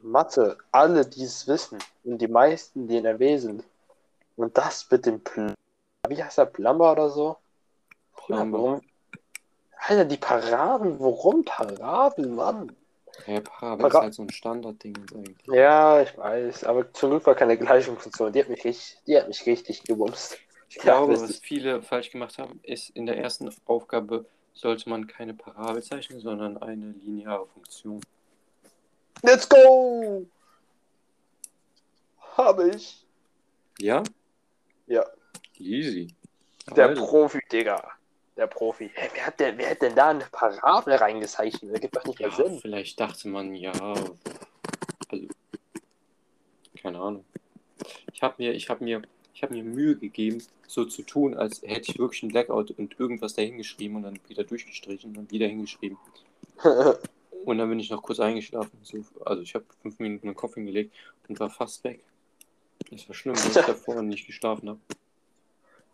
[0.04, 3.64] Mathe, alle, die es wissen und die meisten, die in NRW sind.
[4.36, 5.54] Und das mit dem Pl
[6.08, 7.38] Wie heißt der Plumber oder so?
[8.16, 8.58] Plumber.
[8.58, 8.82] Warum?
[9.88, 12.76] Alter, die Paraden, warum Paraden, Mann?
[13.28, 15.48] Ja, Parabel ist Para- halt so ein Standardding eigentlich.
[15.48, 18.32] Ja, ich weiß, aber zum Glück war keine Gleichungsfunktion.
[18.32, 20.38] Die hat mich richtig, die hat mich richtig gebumst.
[20.70, 24.90] Ich glaube, Ja, was das- viele falsch gemacht haben, ist in der ersten Aufgabe sollte
[24.90, 28.02] man keine Parabel zeichnen, sondern eine lineare Funktion.
[29.24, 30.26] Let's go!
[32.38, 33.06] Habe ich.
[33.80, 34.04] Ja?
[34.88, 35.06] Ja.
[35.58, 36.16] Easy.
[36.76, 37.92] Der Also, Profi, Digga.
[38.38, 38.90] Der Profi.
[38.94, 41.74] Hey, wer, hat denn, wer hat denn da eine Parabel reingezeichnet?
[41.74, 42.60] Das gibt doch nicht mehr ja, Sinn.
[42.60, 43.72] vielleicht dachte man, ja,
[45.10, 45.28] also,
[46.82, 47.26] keine Ahnung.
[48.14, 49.02] Ich habe mir, ich habe mir,
[49.34, 52.98] ich habe mir Mühe gegeben, so zu tun, als hätte ich wirklich einen Blackout und
[53.00, 55.98] irgendwas dahingeschrieben und dann wieder durchgestrichen und wieder hingeschrieben.
[57.46, 58.78] Und dann bin ich noch kurz eingeschlafen.
[58.84, 60.94] So, also ich habe fünf Minuten den Kopf hingelegt
[61.28, 62.04] und war fast weg.
[62.92, 64.80] Das war schlimm, dass ich davor nicht geschlafen habe.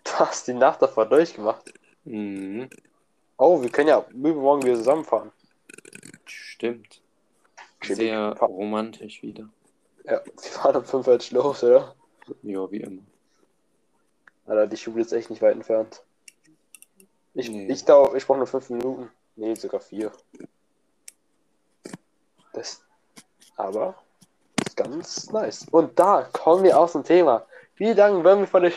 [0.04, 1.74] du hast die Nacht davor durchgemacht.
[2.04, 2.70] Mhm,
[3.38, 5.32] Oh, wir können ja übermorgen wieder zusammenfahren.
[6.26, 7.02] stimmt.
[7.82, 7.98] Chillig.
[7.98, 9.50] Sehr romantisch wieder.
[10.06, 11.96] Ja, wir fahren um 5 Uhr los, oder?
[12.44, 13.02] Ja, wie immer.
[14.46, 16.02] Alter, die Schule ist echt nicht weit entfernt.
[17.34, 17.66] Ich, Nee.
[17.68, 19.10] ich, ich brauche nur 5 Minuten.
[19.36, 20.12] Nee, sogar 4.
[22.56, 22.82] Das,
[23.58, 23.96] aber
[24.66, 25.68] ist ganz nice.
[25.70, 27.46] Und da kommen wir aus dem Thema.
[27.76, 28.72] Wie lange wollen wir von der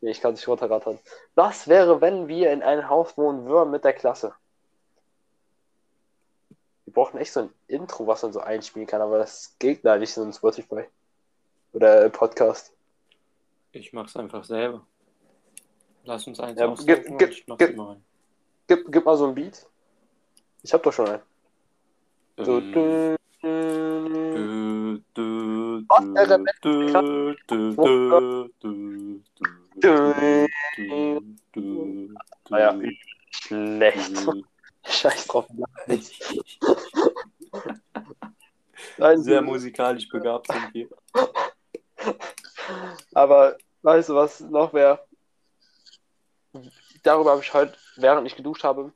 [0.00, 0.98] Nee, ich kann es nicht runterrattern.
[1.36, 4.34] Was wäre, wenn wir in einem Haus wohnen würden mit der Klasse?
[6.84, 10.00] Wir brauchen echt so ein Intro, was man so einspielen kann, aber das geht leider
[10.00, 10.84] nicht so in Spotify.
[11.72, 12.72] Oder äh, Podcast.
[13.70, 14.84] Ich mach's einfach selber.
[16.04, 17.46] Lass uns eins Ja, gib- gib-.
[18.68, 19.64] Gib, gib mal so ein Beat.
[20.62, 21.22] Ich hab doch schon einen.
[22.38, 23.18] Ähm,
[31.54, 32.14] dü-
[32.58, 32.74] Ah
[33.30, 34.26] Schlecht.
[34.84, 35.46] Scheiß drauf.
[39.16, 40.88] Sehr musikalisch begabt sind wir.
[43.14, 45.04] Aber weißt du, was noch wäre?
[47.02, 48.92] Darüber habe ich heute, während ich geduscht habe,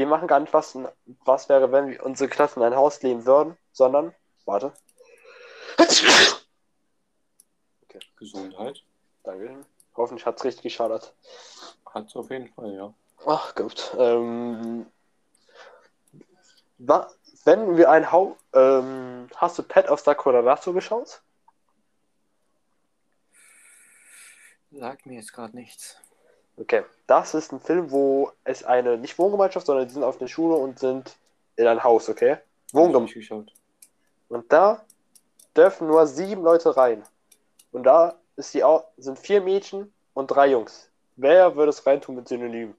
[0.00, 0.78] wir machen gar nicht, was,
[1.26, 4.14] was wäre, wenn wir unsere Klasse in ein Haus leben würden, sondern,
[4.46, 4.72] warte.
[8.16, 8.82] Gesundheit
[9.22, 9.66] Danke.
[9.94, 11.14] Hoffentlich hat es richtig geschallert.
[11.84, 12.94] hat's auf jeden Fall, ja.
[13.26, 13.94] Ach gut.
[13.98, 14.86] Ähm,
[16.78, 17.10] wa,
[17.44, 18.38] wenn wir ein Haus.
[18.54, 21.22] Ähm, hast du Pet of Sakura dazu geschaut?
[24.70, 26.00] Sagt mir jetzt gerade nichts.
[26.60, 26.84] Okay.
[27.06, 30.54] Das ist ein Film, wo es eine, nicht Wohngemeinschaft, sondern die sind auf einer Schule
[30.54, 31.16] und sind
[31.56, 32.32] in ein Haus, okay?
[32.32, 33.52] Hab ich Wohngem nicht geschaut.
[34.28, 34.84] Und da
[35.56, 37.02] dürfen nur sieben Leute rein.
[37.72, 40.88] Und da ist die, Au- sind vier Mädchen und drei Jungs.
[41.16, 42.76] Wer würde es reintun mit Synonymen?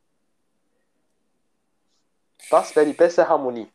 [2.49, 3.67] Was wäre die beste Harmonie?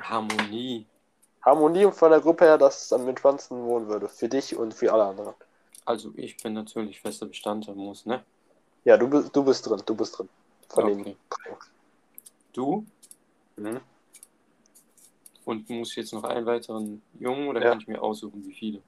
[0.00, 0.86] Harmonie.
[1.44, 4.08] Harmonie von der Gruppe her, dass es am entspannendsten wohnen würde.
[4.08, 5.34] Für dich und für alle anderen.
[5.84, 8.24] Also ich bin natürlich fester Bestandteil, muss, ne?
[8.84, 10.28] Ja, du, bist- du bist drin, du bist drin.
[10.68, 11.16] Von den Okay.
[11.28, 11.70] drei Jungs.
[12.52, 12.86] Du?
[13.56, 13.80] Mhm.
[15.44, 17.70] Und muss ich jetzt noch einen weiteren Jungen oder Ja.
[17.70, 18.82] kann ich mir aussuchen, wie viele?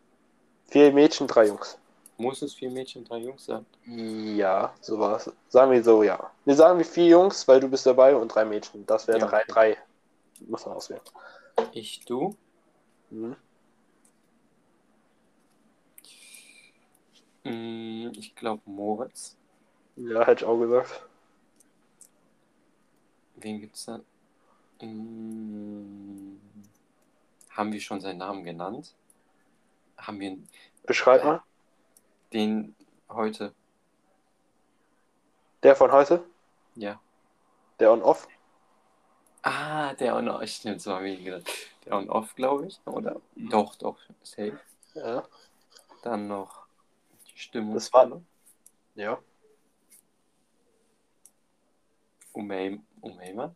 [0.68, 1.78] Vier Mädchen, drei Jungs.
[2.18, 3.66] Muss es vier Mädchen, drei Jungs sein?
[3.86, 5.30] Ja, so war's.
[5.48, 6.30] Sagen wir so, ja.
[6.44, 8.86] Wir sagen wir vier Jungs, weil du bist dabei und drei Mädchen.
[8.86, 9.76] Das wäre Ja, drei, drei.
[10.46, 11.00] Muss man auswählen.
[11.72, 12.36] Ich, du?
[13.10, 13.36] Mhm.
[17.44, 19.36] Mm, ich glaube Moritz.
[19.96, 21.06] Ja, hätte ich auch gesagt.
[23.36, 24.00] Wen gibt's da?
[24.80, 26.40] Mm,
[27.50, 28.94] haben wir schon seinen Namen genannt?
[29.98, 30.38] Haben wir
[30.86, 31.42] Beschreib mal.
[32.32, 32.74] den
[33.08, 33.52] heute?
[35.62, 36.24] Der von heute,
[36.74, 37.00] Ja.
[37.78, 38.26] der on-off.
[39.44, 40.46] Ah, der On-Off.
[40.48, 41.48] Stimmt, so haben wir ihn genannt.
[41.84, 43.20] Der On-Off, glaube ich, oder?
[43.34, 44.58] Doch, doch, safe.
[44.94, 45.24] Ja.
[46.02, 46.64] Dann noch
[47.26, 47.74] die Stimmung.
[47.74, 48.22] Das war-
[48.94, 49.18] Ja.
[52.32, 53.54] Umeim, Umeimer?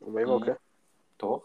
[0.00, 0.24] Okay.
[0.24, 0.30] Mhm.
[0.32, 0.56] okay.
[1.18, 1.44] Doch.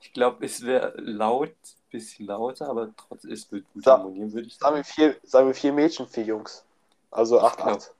[0.00, 1.54] Ich glaube, es wäre laut,
[1.90, 4.94] bisschen lauter, aber trotzdem, es wird gut Sa- harmonieren, würde ich Sagen wir, sagen.
[4.94, 6.64] vier, sagen wir vier Mädchen, vier Jungs.
[7.10, 7.94] Also Ich 8, glaub- 8.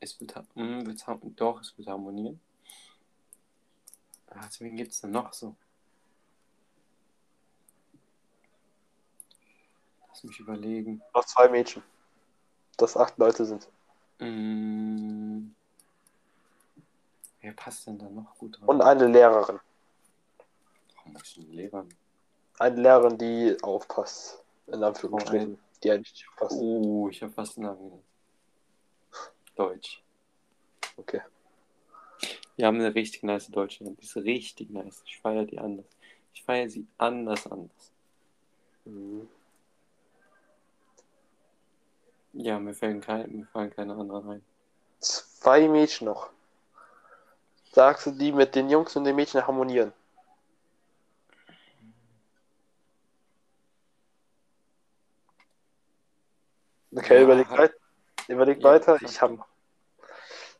[0.00, 2.40] Es wird, ha- mm, wird's ha- doch, es wird harmonieren.
[4.28, 5.54] Ah, wen gibt es denn noch so?
[10.08, 11.02] Lass mich überlegen.
[11.14, 11.82] Noch zwei Mädchen.
[12.76, 13.68] Dass acht Leute sind.
[14.18, 15.48] Mm,
[17.42, 18.68] wer passt denn da noch gut rein?
[18.68, 19.60] Und eine Lehrerin.
[20.96, 21.86] Warum muss ich einen Lehrer?
[22.58, 24.42] Eine Lehrerin, die aufpasst.
[24.68, 25.58] In Anführungsstrichen.
[25.82, 26.56] Die eigentlich aufpasst.
[26.60, 28.02] Oh, ich habe fast einen Namen.
[29.54, 30.02] Deutsch.
[30.96, 31.20] Okay.
[32.56, 33.84] Wir haben eine richtig nice Deutsche.
[33.84, 35.02] Die ist richtig nice.
[35.04, 35.86] Ich feiere die anders.
[36.32, 37.92] Ich feiere sie anders, anders.
[38.84, 39.28] Mhm.
[42.34, 44.44] Ja, mir fallen, kein, mir fallen keine anderen rein.
[45.00, 46.30] Zwei Mädchen noch.
[47.72, 49.92] Sagst du, die mit den Jungs und den Mädchen harmonieren?
[56.94, 57.72] Okay, Ja, überleg, weit,
[58.28, 58.98] überleg Ja, weiter.
[59.02, 59.30] Ich hab.
[59.30, 59.42] du.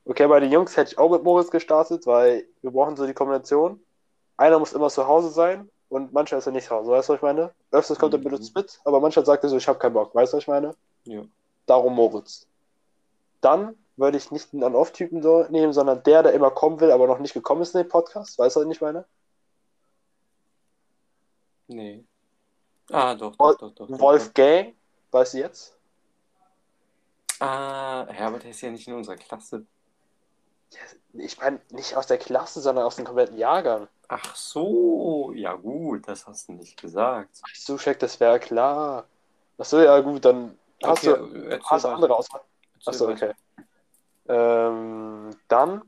[0.04, 3.14] Okay, bei den Jungs hätte ich auch mit Moritz gestartet, weil wir brauchen so die
[3.14, 3.80] Kombination.
[4.36, 6.90] Einer muss immer zu Hause sein und manchmal ist er nicht zu Hause.
[6.90, 7.52] Weißt du, was ich meine?
[7.70, 8.24] Öfters kommt er Mhm.
[8.24, 10.14] mit uns mit, aber manchmal sagt er so, ich habe keinen Bock.
[10.14, 10.74] Weißt du, was ich meine?
[11.04, 11.22] Ja.
[11.66, 12.46] Darum Moritz.
[13.42, 17.06] Dann würde ich nicht einen On-Off-Typen so nehmen, sondern der, der immer kommen will, aber
[17.06, 18.38] noch nicht gekommen ist in den Podcast.
[18.38, 19.04] Weißt du, was ich meine?
[21.68, 22.04] Nee.
[22.90, 23.88] Ah, doch, doch, doch, doch.
[23.88, 24.74] Wolfgang,
[25.10, 25.76] weißt du jetzt?
[27.40, 29.64] Ah, Herbert ist ja nicht in unserer Klasse.
[31.12, 33.88] Ich meine, nicht aus der Klasse, sondern aus dem kompletten Jahrgang.
[34.08, 37.40] Ach so, ja gut, das hast du nicht gesagt.
[37.42, 39.06] Weißt du, Check, das wäre klar.
[39.58, 41.94] Achso, ja gut, dann hast Okay, du, hast weiter.
[41.94, 42.40] andere Auswahl.
[42.86, 43.26] Achso, weiter.
[43.28, 43.34] okay.
[44.32, 45.82] Ähm, dann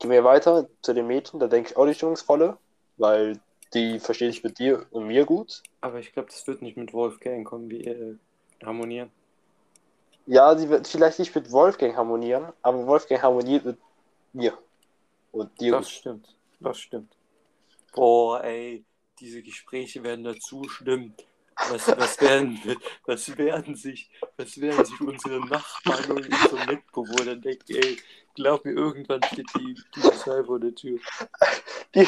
[0.00, 1.38] gehen wir weiter zu den Mädchen.
[1.38, 2.58] Da denke ich auch die Stimmungsvolle,
[2.96, 3.40] weil
[3.74, 5.62] die verstehe ich mit dir und mir gut.
[5.80, 8.16] Aber ich glaube, das wird nicht mit Wolfgang kommen, wie äh,
[8.64, 9.10] harmonieren.
[10.26, 13.78] Ja, sie wird vielleicht nicht mit Wolfgang harmonieren, aber Wolfgang harmoniert mit
[14.32, 14.58] mir.
[15.30, 15.72] Und dir.
[15.72, 17.12] Das stimmt, das stimmt.
[17.94, 18.84] Boah, ey,
[19.20, 21.14] diese Gespräche werden dazu schlimm.
[21.70, 22.58] Was, was, werden,
[23.04, 27.98] was werden sich, was werden sich unsere Nachbarn und unsere Mitbewohner denken, ey,
[28.34, 30.98] glaub mir, irgendwann steht die Polizei vor der Tür.
[31.94, 32.06] Die,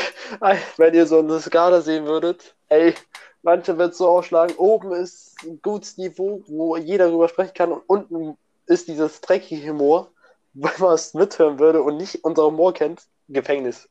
[0.77, 2.95] wenn ihr so eine Skala sehen würdet, ey,
[3.43, 7.83] manche wird so aufschlagen, oben ist ein gutes Niveau, wo jeder drüber sprechen kann und
[7.89, 10.13] unten ist dieses dreckige Humor,
[10.55, 13.89] wenn man es mithören würde und nicht unser Humor kennt, Gefängnis.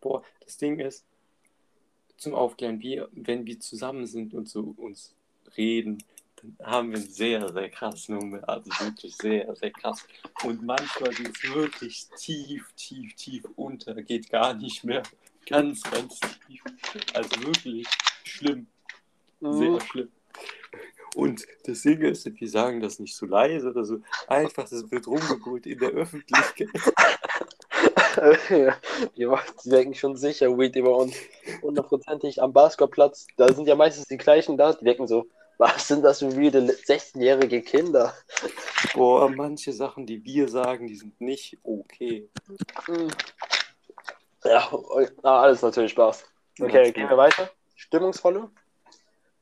[0.00, 1.04] Boah, das Ding ist,
[2.20, 5.14] zum Aufklären, wir, wenn wir zusammen sind und so uns
[5.56, 6.04] reden,
[6.36, 8.46] dann haben wir einen sehr, sehr krassen Humor.
[8.48, 10.06] Also wirklich sehr, sehr krass.
[10.44, 13.94] Und manchmal geht es wirklich tief, tief, tief unter.
[14.02, 15.02] Geht gar nicht mehr.
[15.46, 16.62] Ganz, ganz tief.
[17.14, 17.86] Also wirklich
[18.24, 18.66] schlimm.
[19.40, 19.80] Sehr Mhm.
[19.80, 20.08] schlimm.
[21.16, 24.00] Und das Ding ist, wir sagen das nicht so leise oder so.
[24.28, 26.68] Einfach, das wird rumgebrüllt in der Öffentlichkeit.
[29.16, 29.28] die,
[29.64, 31.14] die denken schon sicher Weed über uns.
[31.62, 35.26] Hundertprozentig am Basketballplatz, da sind ja meistens die gleichen da, die denken so,
[35.58, 38.14] was sind das für wilde 16-jährige Kinder?
[38.94, 42.30] Boah, manche Sachen, die wir sagen, die sind nicht okay.
[42.86, 43.08] Hm.
[44.44, 44.70] Ja,
[45.22, 46.24] alles natürlich Spaß.
[46.60, 47.50] Okay, gehen wir weiter.
[47.74, 48.50] Stimmungsvolle.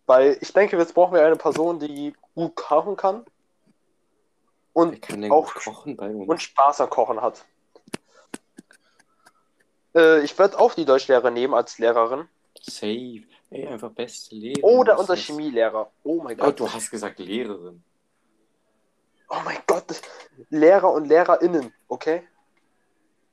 [0.06, 3.24] Weil ich denke, jetzt brauchen wir eine Person, die gut kochen kann
[4.72, 7.44] und kann auch kochen und Spaß am Kochen hat.
[9.98, 12.28] Äh, ich würde auch die Deutschlehrer nehmen als Lehrerin.
[12.62, 13.22] Safe.
[13.50, 14.62] Ey, einfach beste Lehrer.
[14.64, 15.90] Oder unser Chemielehrer.
[16.04, 16.60] Oh mein Oh, Gott.
[16.60, 17.82] du hast gesagt Lehrerin.
[19.30, 20.00] Oh mein Gott.
[20.50, 22.22] Lehrer und LehrerInnen, okay?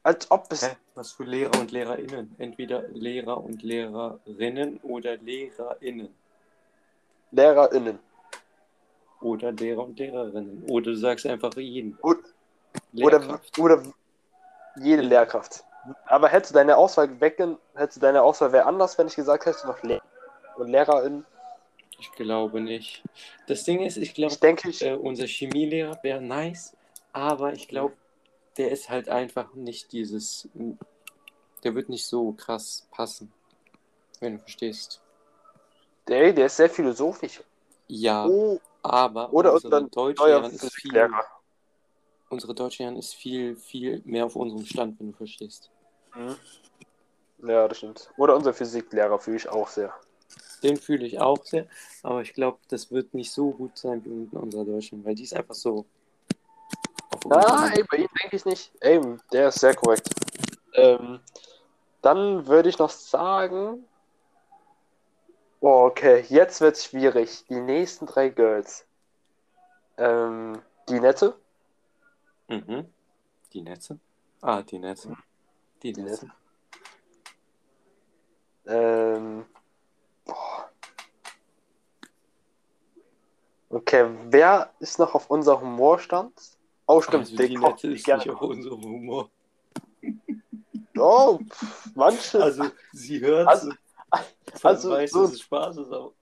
[0.03, 0.63] Als ob es.
[0.67, 0.75] Hä?
[0.93, 2.35] Was für Lehrer und LehrerInnen?
[2.37, 6.13] Entweder Lehrer und Lehrerinnen oder LehrerInnen.
[7.31, 7.99] LehrerInnen.
[9.21, 10.63] Oder Lehrer und Lehrerinnen.
[10.69, 11.97] Oder du sagst einfach jeden.
[12.01, 12.19] Oder,
[12.91, 13.57] Lehrkraft.
[13.59, 13.83] oder
[14.77, 15.63] jede Lehrkraft.
[16.05, 19.67] Aber hättest du deine Auswahl hättest du deine Auswahl wäre anders, wenn ich gesagt hätte,
[19.67, 20.01] noch Lehrer
[20.57, 21.25] und LehrerInnen.
[21.99, 23.03] Ich glaube nicht.
[23.47, 26.75] Das Ding ist, ich glaube, äh, unser Chemielehrer wäre nice,
[27.13, 27.95] aber ich glaube,
[28.57, 30.49] der ist halt einfach nicht dieses.
[31.63, 33.31] Der wird nicht so krass passen.
[34.19, 35.01] Wenn du verstehst.
[36.07, 37.41] der, der ist sehr philosophisch.
[37.87, 40.69] Ja, Oh, aber oder unsere unser Deutschlehrerin ist viel.
[40.69, 41.25] Physiklehrer.
[42.29, 45.69] Unsere Deutschlehrerin ist viel, viel mehr auf unserem Stand, wenn du verstehst.
[46.15, 46.35] Mhm.
[47.47, 48.09] Ja, das stimmt.
[48.17, 49.93] Oder unser Physiklehrer fühle ich auch sehr.
[50.63, 51.67] Den fühle ich auch sehr,
[52.01, 55.23] aber ich glaube, das wird nicht so gut sein wie mit unserer Deutschen, weil die
[55.23, 55.85] ist einfach so.
[57.29, 58.71] Ah, ey, bei ihm denke ich nicht.
[58.79, 58.99] Ey,
[59.31, 60.09] der ist sehr korrekt.
[60.73, 61.19] Ähm,
[62.01, 63.85] dann würde ich noch sagen.
[65.59, 67.45] Oh, okay, jetzt wird es schwierig.
[67.49, 68.85] Die nächsten drei Girls.
[69.97, 71.35] Ähm, die Nette.
[72.47, 72.93] Mhm.
[73.53, 73.99] Die Netze?
[74.41, 75.09] Ah, die Netze.
[75.09, 75.15] Die
[75.83, 76.29] Die Netze.
[78.67, 79.45] Ähm,
[80.25, 80.69] boah.
[83.69, 86.33] Okay, wer ist noch auf unser Humorstand?
[86.87, 88.23] Oh, stimmt, Also, kocht Netze ist gerne.
[88.23, 89.29] nicht auf unserem Humor.
[90.97, 91.39] Oh,
[91.93, 92.41] manche.
[92.41, 93.71] Also, sie hört Also-
[94.63, 96.13] also weiß, so- dass es Spaß ist, aber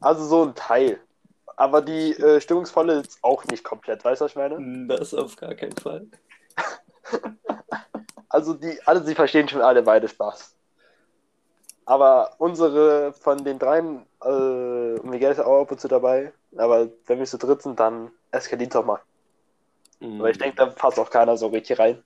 [0.00, 1.00] Also so ein Teil.
[1.56, 4.86] Aber die äh, stimmungsvolle ist auch nicht komplett, weißt du, was ich meine?
[4.88, 6.06] das auf gar keinen Fall.
[8.30, 10.54] Also die, alle, sie verstehen schon alle beide Spaß.
[11.84, 17.18] Aber unsere von den dreien, äh, Miguel ist auch ab und zu dabei, aber wenn
[17.18, 19.00] wir zu dritt sind, dann eskaliert doch mal.
[19.98, 20.20] Mhm.
[20.20, 22.02] Aber ich denke, da passt auch keiner so richtig rein.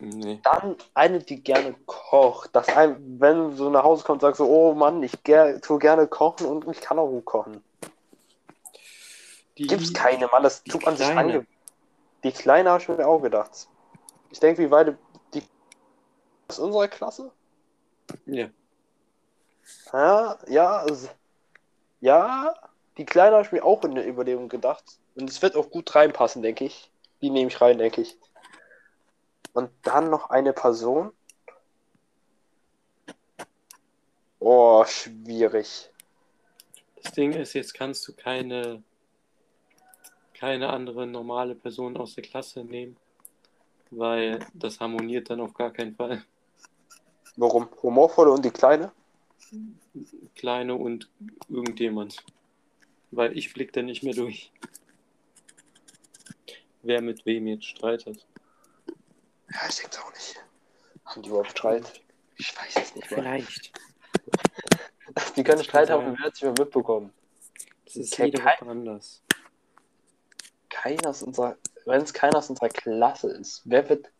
[0.00, 0.38] Nee.
[0.44, 2.54] Dann eine, die gerne kocht.
[2.54, 6.06] Dass ein, wenn so nach Hause kommt, sagt so, oh Mann, ich ger tue gerne
[6.06, 7.64] kochen und ich kann auch gut kochen.
[9.56, 11.44] Die, Gibt's keine, Mann, das tut man sich ange...
[12.24, 13.68] Die Kleine habe ich mir auch gedacht.
[14.30, 14.98] Ich denke, wir beide,
[16.48, 17.30] aus unserer Klasse?
[18.26, 18.48] Ja.
[19.92, 21.08] Ja, ja, also,
[22.00, 22.54] ja,
[22.96, 24.84] die Kleine habe ich mir auch in der Überlegung gedacht.
[25.14, 26.90] Und es wird auch gut reinpassen, denke ich.
[27.20, 28.16] Die nehme ich rein, denke ich.
[29.52, 31.12] Und dann noch eine Person.
[34.38, 35.90] Oh, schwierig.
[37.02, 38.82] Das Ding ist, jetzt kannst du keine,
[40.34, 42.96] keine andere normale Person aus der Klasse nehmen,
[43.90, 46.24] weil das harmoniert dann auf gar keinen Fall.
[47.38, 47.68] Warum?
[47.82, 48.90] Humorvolle und die Kleine?
[50.34, 51.08] Kleine und
[51.48, 52.24] irgendjemand.
[53.12, 54.52] Weil ich blick da nicht mehr durch.
[56.82, 58.26] Wer mit wem jetzt streitet.
[59.52, 60.44] Ja, ich denke auch nicht.
[61.04, 62.02] Haben die überhaupt Streit?
[62.36, 63.20] Ich weiß es nicht mehr.
[63.20, 63.72] Vielleicht.
[65.36, 67.12] Die können Streit haben, wer hat sich mal mitbekommen.
[67.86, 69.22] Das ist Okay, jede kein- Woche anders.
[70.68, 74.10] Keiner aus unserer, wenn es keiner aus unserer Klasse ist, wer wird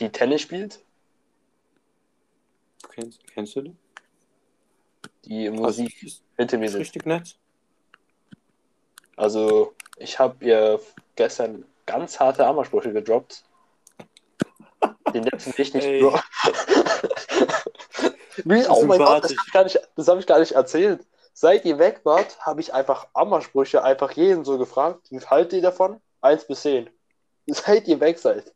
[0.00, 0.80] die Tennis spielt?
[2.90, 3.78] Kennst, kennst du den?
[5.24, 7.36] Die Also, Musik ist, hinter mir richtig nett.
[9.16, 10.80] Also, ich habe ihr
[11.14, 13.44] gestern ganz harte Armersprüche gedroppt.
[15.14, 16.02] Den letzten ich nicht Ey.
[18.44, 18.66] Wie?
[18.68, 21.06] Oh mein Gott, das habe ich, gar nicht- das hab ich gar nicht erzählt.
[21.32, 25.10] Seit ihr weg wart, habe ich einfach Ammersprüche einfach jeden so gefragt.
[25.10, 26.00] Wie haltet ihr davon?
[26.20, 26.90] Eins bis zehn.
[27.46, 28.52] Seit ihr weg seid.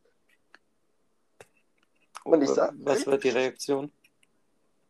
[2.30, 3.90] Und ich sag- Was war die Reaktion?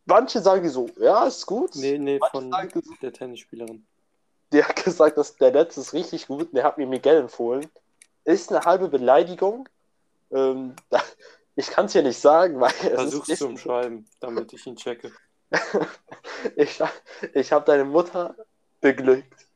[0.06, 1.74] Manche sagen die so, ja, ist gut.
[1.76, 3.86] Nee, nee, Manche von sagen so, der Tennisspielerin.
[4.52, 6.48] der hat gesagt, dass der letzte ist richtig gut.
[6.48, 7.70] und Der hat mir Miguel empfohlen.
[8.24, 9.68] Ist eine halbe Beleidigung.
[10.32, 10.74] Ähm,
[11.56, 15.12] ich kann es hier nicht sagen, weil es Versuch's zu umschreiben, damit ich ihn checke.
[16.56, 16.82] ich,
[17.34, 18.34] ich habe deine Mutter
[18.80, 19.46] beglückt.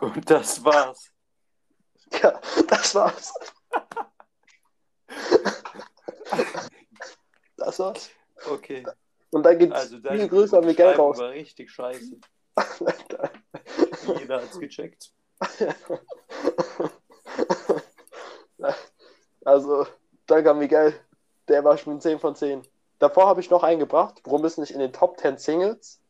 [0.00, 1.10] Und das war's.
[2.22, 3.32] Ja, das war's.
[7.56, 8.10] Das war's.
[8.50, 8.84] Okay.
[9.30, 11.18] Und dann gibt's Also viele deine Grüße an Miguel raus.
[11.18, 12.16] war richtig scheiße.
[14.18, 15.12] Jeder hat's gecheckt.
[19.44, 19.86] Also,
[20.26, 20.94] danke an Miguel.
[21.48, 22.62] Der war schon 10 von 10.
[22.98, 24.20] Davor habe ich noch einen gebracht.
[24.24, 26.00] Warum ist nicht in den Top 10 Singles?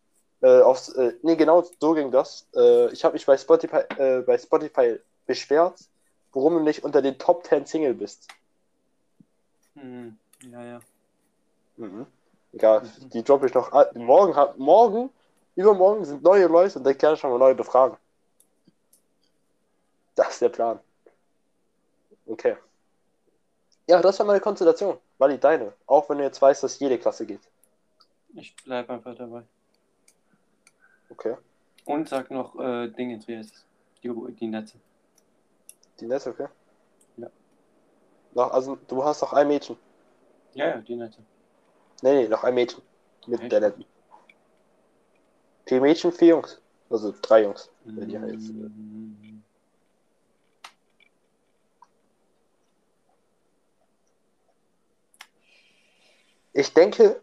[0.41, 2.47] Äh, aufs, äh, nee, genau so ging das.
[2.55, 5.81] Äh, ich habe mich bei Spotify, äh, bei Spotify beschwert,
[6.35, 8.29] warum du nicht unter den Top 10 Single bist.
[9.75, 10.17] Hm,
[10.51, 10.81] ja, ja.
[11.77, 12.07] Mhm.
[12.53, 13.11] Egal, Mhm.
[13.11, 13.73] die droppe ich noch.
[13.73, 15.11] an- Morgen, morgen,
[15.57, 17.97] übermorgen sind neue Leute und dann kann ich schon mal neue befragen.
[20.15, 20.79] Das ist der Plan.
[22.27, 22.57] Okay.
[23.89, 24.99] Ja, das war meine Konstellation.
[25.19, 25.73] Wally, deine.
[25.87, 27.41] Auch wenn du jetzt weißt, dass jede Klasse geht.
[28.35, 29.43] Ich bleib einfach dabei.
[31.11, 31.37] Okay.
[31.85, 32.89] Und sag noch äh,
[33.37, 33.65] heißt es?
[34.03, 34.11] Die,
[34.41, 34.79] die Netze.
[36.01, 36.49] Die Netze, okay?
[37.17, 37.31] Ja.
[38.33, 39.77] Noch, also, du hast noch ein Mädchen.
[40.55, 41.19] Ja, ja, die Netze.
[42.03, 42.83] Nee, nee, noch ein Mädchen.
[43.27, 43.53] Mit Echt?
[43.53, 43.85] der netten.
[45.67, 46.61] Vier Mädchen, vier Jungs.
[46.91, 47.71] Also drei Jungs.
[47.85, 49.43] Wenn die Mhm.
[56.53, 57.21] Ich denke,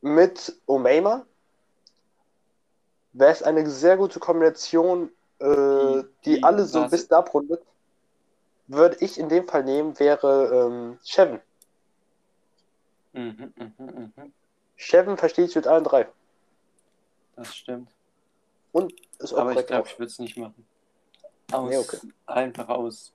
[0.00, 1.26] mit Omeima
[3.12, 5.10] wäre es eine sehr gute Kombination,
[5.40, 7.62] äh, Die- die, alle so was- bisschen abrundet.
[8.66, 11.40] Würde ich in dem Fall nehmen, wäre ähm, Chevin.
[13.12, 14.32] Mhm, mhm, mhm.
[14.76, 16.08] Chevin versteht sich mit allen drei.
[17.34, 17.90] Das stimmt.
[18.72, 20.64] Und ist auch Aber ich glaube, ich würde es nicht machen.
[21.50, 21.98] Aus, Nee, okay.
[22.26, 23.12] Einfach aus.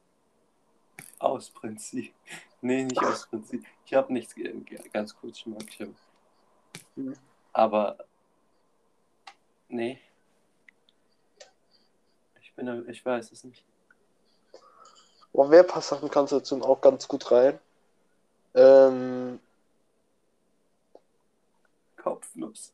[1.20, 2.14] Aus Prinzip.
[2.62, 3.64] Nee, nicht aus Prinzip.
[3.86, 4.34] Ich habe nichts.
[4.92, 5.94] Ganz kurz, ich mag Chevy.
[6.96, 7.14] Mhm.
[7.54, 7.96] Aber.
[9.70, 10.00] Nee.
[12.58, 12.90] Ich bin.
[12.90, 13.66] Ich weiß es nicht.
[15.34, 17.60] Boah, wer passt auf die Konstellation auch ganz gut rein?
[18.54, 19.42] Ähm,
[21.98, 22.72] Kopfnuss.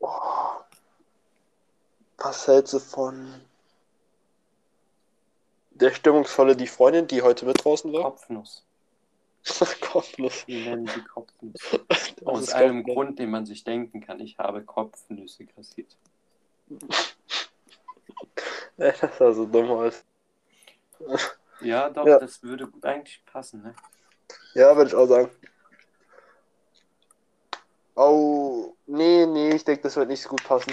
[0.00, 0.66] boah.
[2.18, 3.40] Was hältst du von
[5.70, 8.02] der stimmungsvolle Die Freundin, die heute mit draußen war?
[8.02, 8.64] Kopfnuss.
[9.80, 10.46] Kopfnuss.
[10.48, 11.60] Wir nennen sie Kopfnuss.
[12.24, 12.94] Aus einem Kopfnuss.
[12.94, 14.18] Grund, den man sich denken kann.
[14.18, 15.96] Ich habe Kopfnüsse kassiert.
[18.76, 20.04] Das sah so dumm aus.
[21.60, 22.18] Ja, doch, Ja.
[22.18, 23.74] das würde gut eigentlich passen, ne?
[24.54, 25.30] Ja, würde ich auch sagen.
[27.94, 30.72] Oh, nee, nee, ich denke, das wird nicht so gut passen.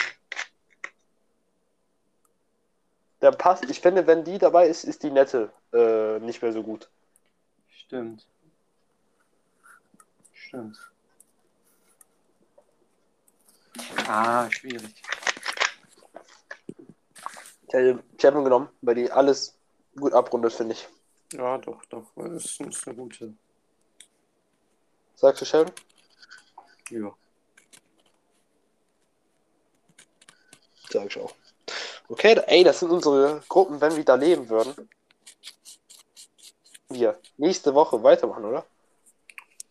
[3.21, 6.63] Der passt, ich finde, wenn die dabei ist, ist die nette äh, nicht mehr so
[6.63, 6.89] gut.
[7.69, 8.25] Stimmt.
[10.33, 10.77] Stimmt.
[14.07, 15.01] Ah, schwierig.
[17.69, 19.55] Ich hätte Chapman genommen, weil die alles
[19.95, 20.89] gut abrundet, finde ich.
[21.33, 22.07] Ja, doch, doch.
[22.15, 23.33] Das ist, ist eine gute.
[25.13, 25.71] Sagst du Chapman?
[26.89, 27.13] Ja.
[30.89, 31.35] Sag ich auch.
[32.07, 34.89] Okay, ey, das sind unsere Gruppen, wenn wir da leben würden.
[36.87, 38.65] Wir nächste Woche weitermachen, oder?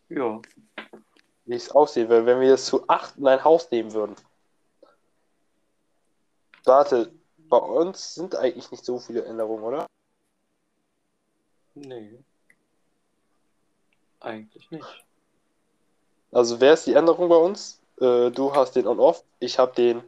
[0.07, 0.41] Ja.
[1.43, 4.15] Wie es aussehen würde, wenn wir es zu acht in ein Haus nehmen würden.
[6.63, 7.11] Warte,
[7.49, 9.85] bei uns sind eigentlich nicht so viele Änderungen, oder?
[11.75, 12.19] Nee.
[14.19, 15.05] Eigentlich nicht.
[16.31, 17.81] Also wer ist die Änderung bei uns?
[17.99, 20.03] Äh, du hast den On-Off, ich habe den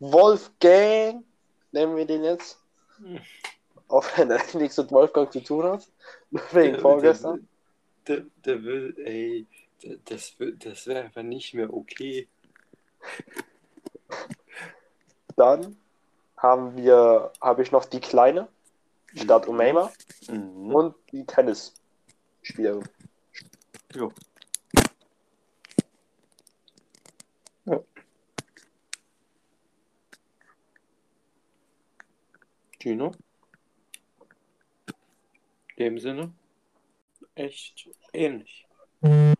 [0.00, 1.24] Wolfgang,
[1.72, 2.58] nennen wir den jetzt.
[2.98, 3.20] Hm.
[3.88, 5.86] Auch wenn er nichts mit Wolfgang zu tun hat.
[6.52, 7.46] Wegen Der- vorgestern.
[8.06, 9.46] Der, der, der will, ey,
[9.82, 12.28] der- das, das wäre einfach nicht mehr okay.
[15.36, 15.76] Dann
[16.44, 18.48] haben wir, habe ich noch die Kleine
[19.14, 19.90] statt Umeima
[20.28, 20.74] Mhm.
[20.74, 22.84] und die Tennisspielerin.
[23.94, 24.12] Jo.
[32.78, 33.12] Gino?
[35.76, 36.32] In dem Sinne,
[37.34, 38.66] echt ähnlich.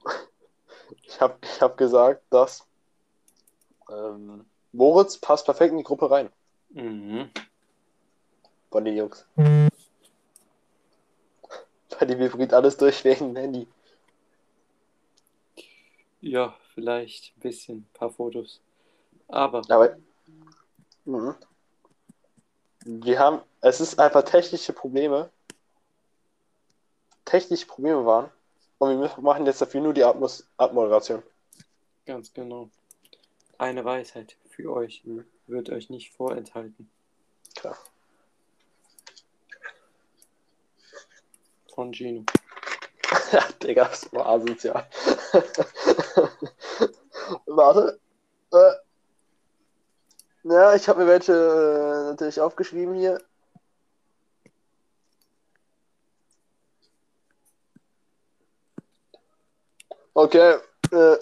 [1.06, 2.66] Ich habe ich hab gesagt, dass
[3.90, 6.28] ähm, Moritz passt perfekt in die Gruppe rein
[6.74, 7.30] Mhm.
[8.70, 9.24] von den Jungs.
[11.98, 13.68] Bei dem vibriert alles durch wegen dem Handy.
[16.20, 18.60] Ja, vielleicht ein bisschen, ein paar Fotos.
[19.28, 19.96] Aber Aber
[21.04, 21.36] mhm.
[22.84, 25.30] wir haben, es ist einfach technische Probleme.
[27.24, 28.30] Technische Probleme waren.
[28.78, 31.22] Und wir machen jetzt dafür nur die Abmoderation.
[32.04, 32.68] ganz genau.
[33.58, 35.04] Eine Weisheit für euch
[35.46, 36.90] wird euch nicht vorenthalten.
[37.54, 37.76] Klar.
[41.74, 42.24] Von Gino.
[43.32, 44.86] Ja, Digga, das war asozial.
[47.46, 47.98] Warte.
[48.52, 48.72] Äh.
[50.44, 53.18] Ja, ich habe mir welche äh, natürlich aufgeschrieben hier.
[60.14, 60.58] Okay.
[60.92, 61.16] Äh.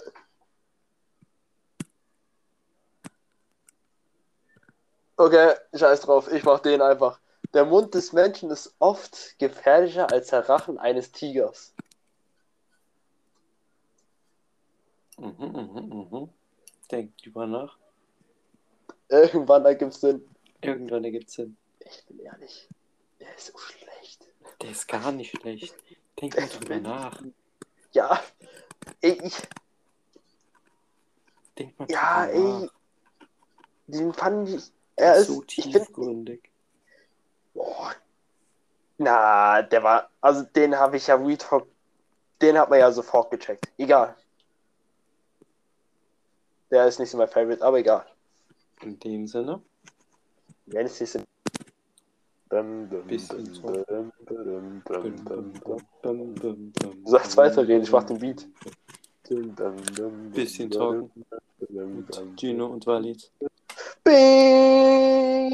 [5.15, 7.19] Okay, scheiß drauf, ich mach den einfach.
[7.53, 11.73] Der Mund des Menschen ist oft gefährlicher als der Rachen eines Tigers.
[15.17, 16.29] Mhm, mhm, mhm.
[16.89, 17.77] Denk drüber nach.
[19.09, 20.27] Irgendwann ergibt es Sinn.
[20.61, 21.55] Irgendwann ergibt's Sinn.
[21.79, 22.67] Ich bin ehrlich,
[23.19, 24.27] der ist so schlecht.
[24.61, 25.75] Der ist gar nicht schlecht.
[26.19, 27.21] Denk mal drüber nach.
[27.91, 28.23] Ja,
[29.01, 29.35] ey, ich,
[31.59, 32.61] Denk mal ja, drüber nach.
[32.63, 32.69] ey,
[33.87, 36.49] den fand ich, er ist so tiefgründig.
[37.53, 37.93] boah,
[38.97, 41.67] na, der war, also den habe ich ja Retalk,
[42.41, 43.67] den hat man ja sofort gecheckt.
[43.77, 44.15] Egal.
[46.71, 48.05] Der ist nicht so mein Favorite, aber egal.
[48.81, 49.61] In dem Sinne.
[50.65, 51.19] Wenn es nicht so.
[52.49, 52.55] So.
[57.05, 58.47] sollst weiterreden, ich mach den Beat.
[60.33, 61.09] Bisschen trocken.
[61.69, 62.21] bum, Mit.
[62.37, 63.31] Gino und Walid.
[64.03, 65.53] Bing!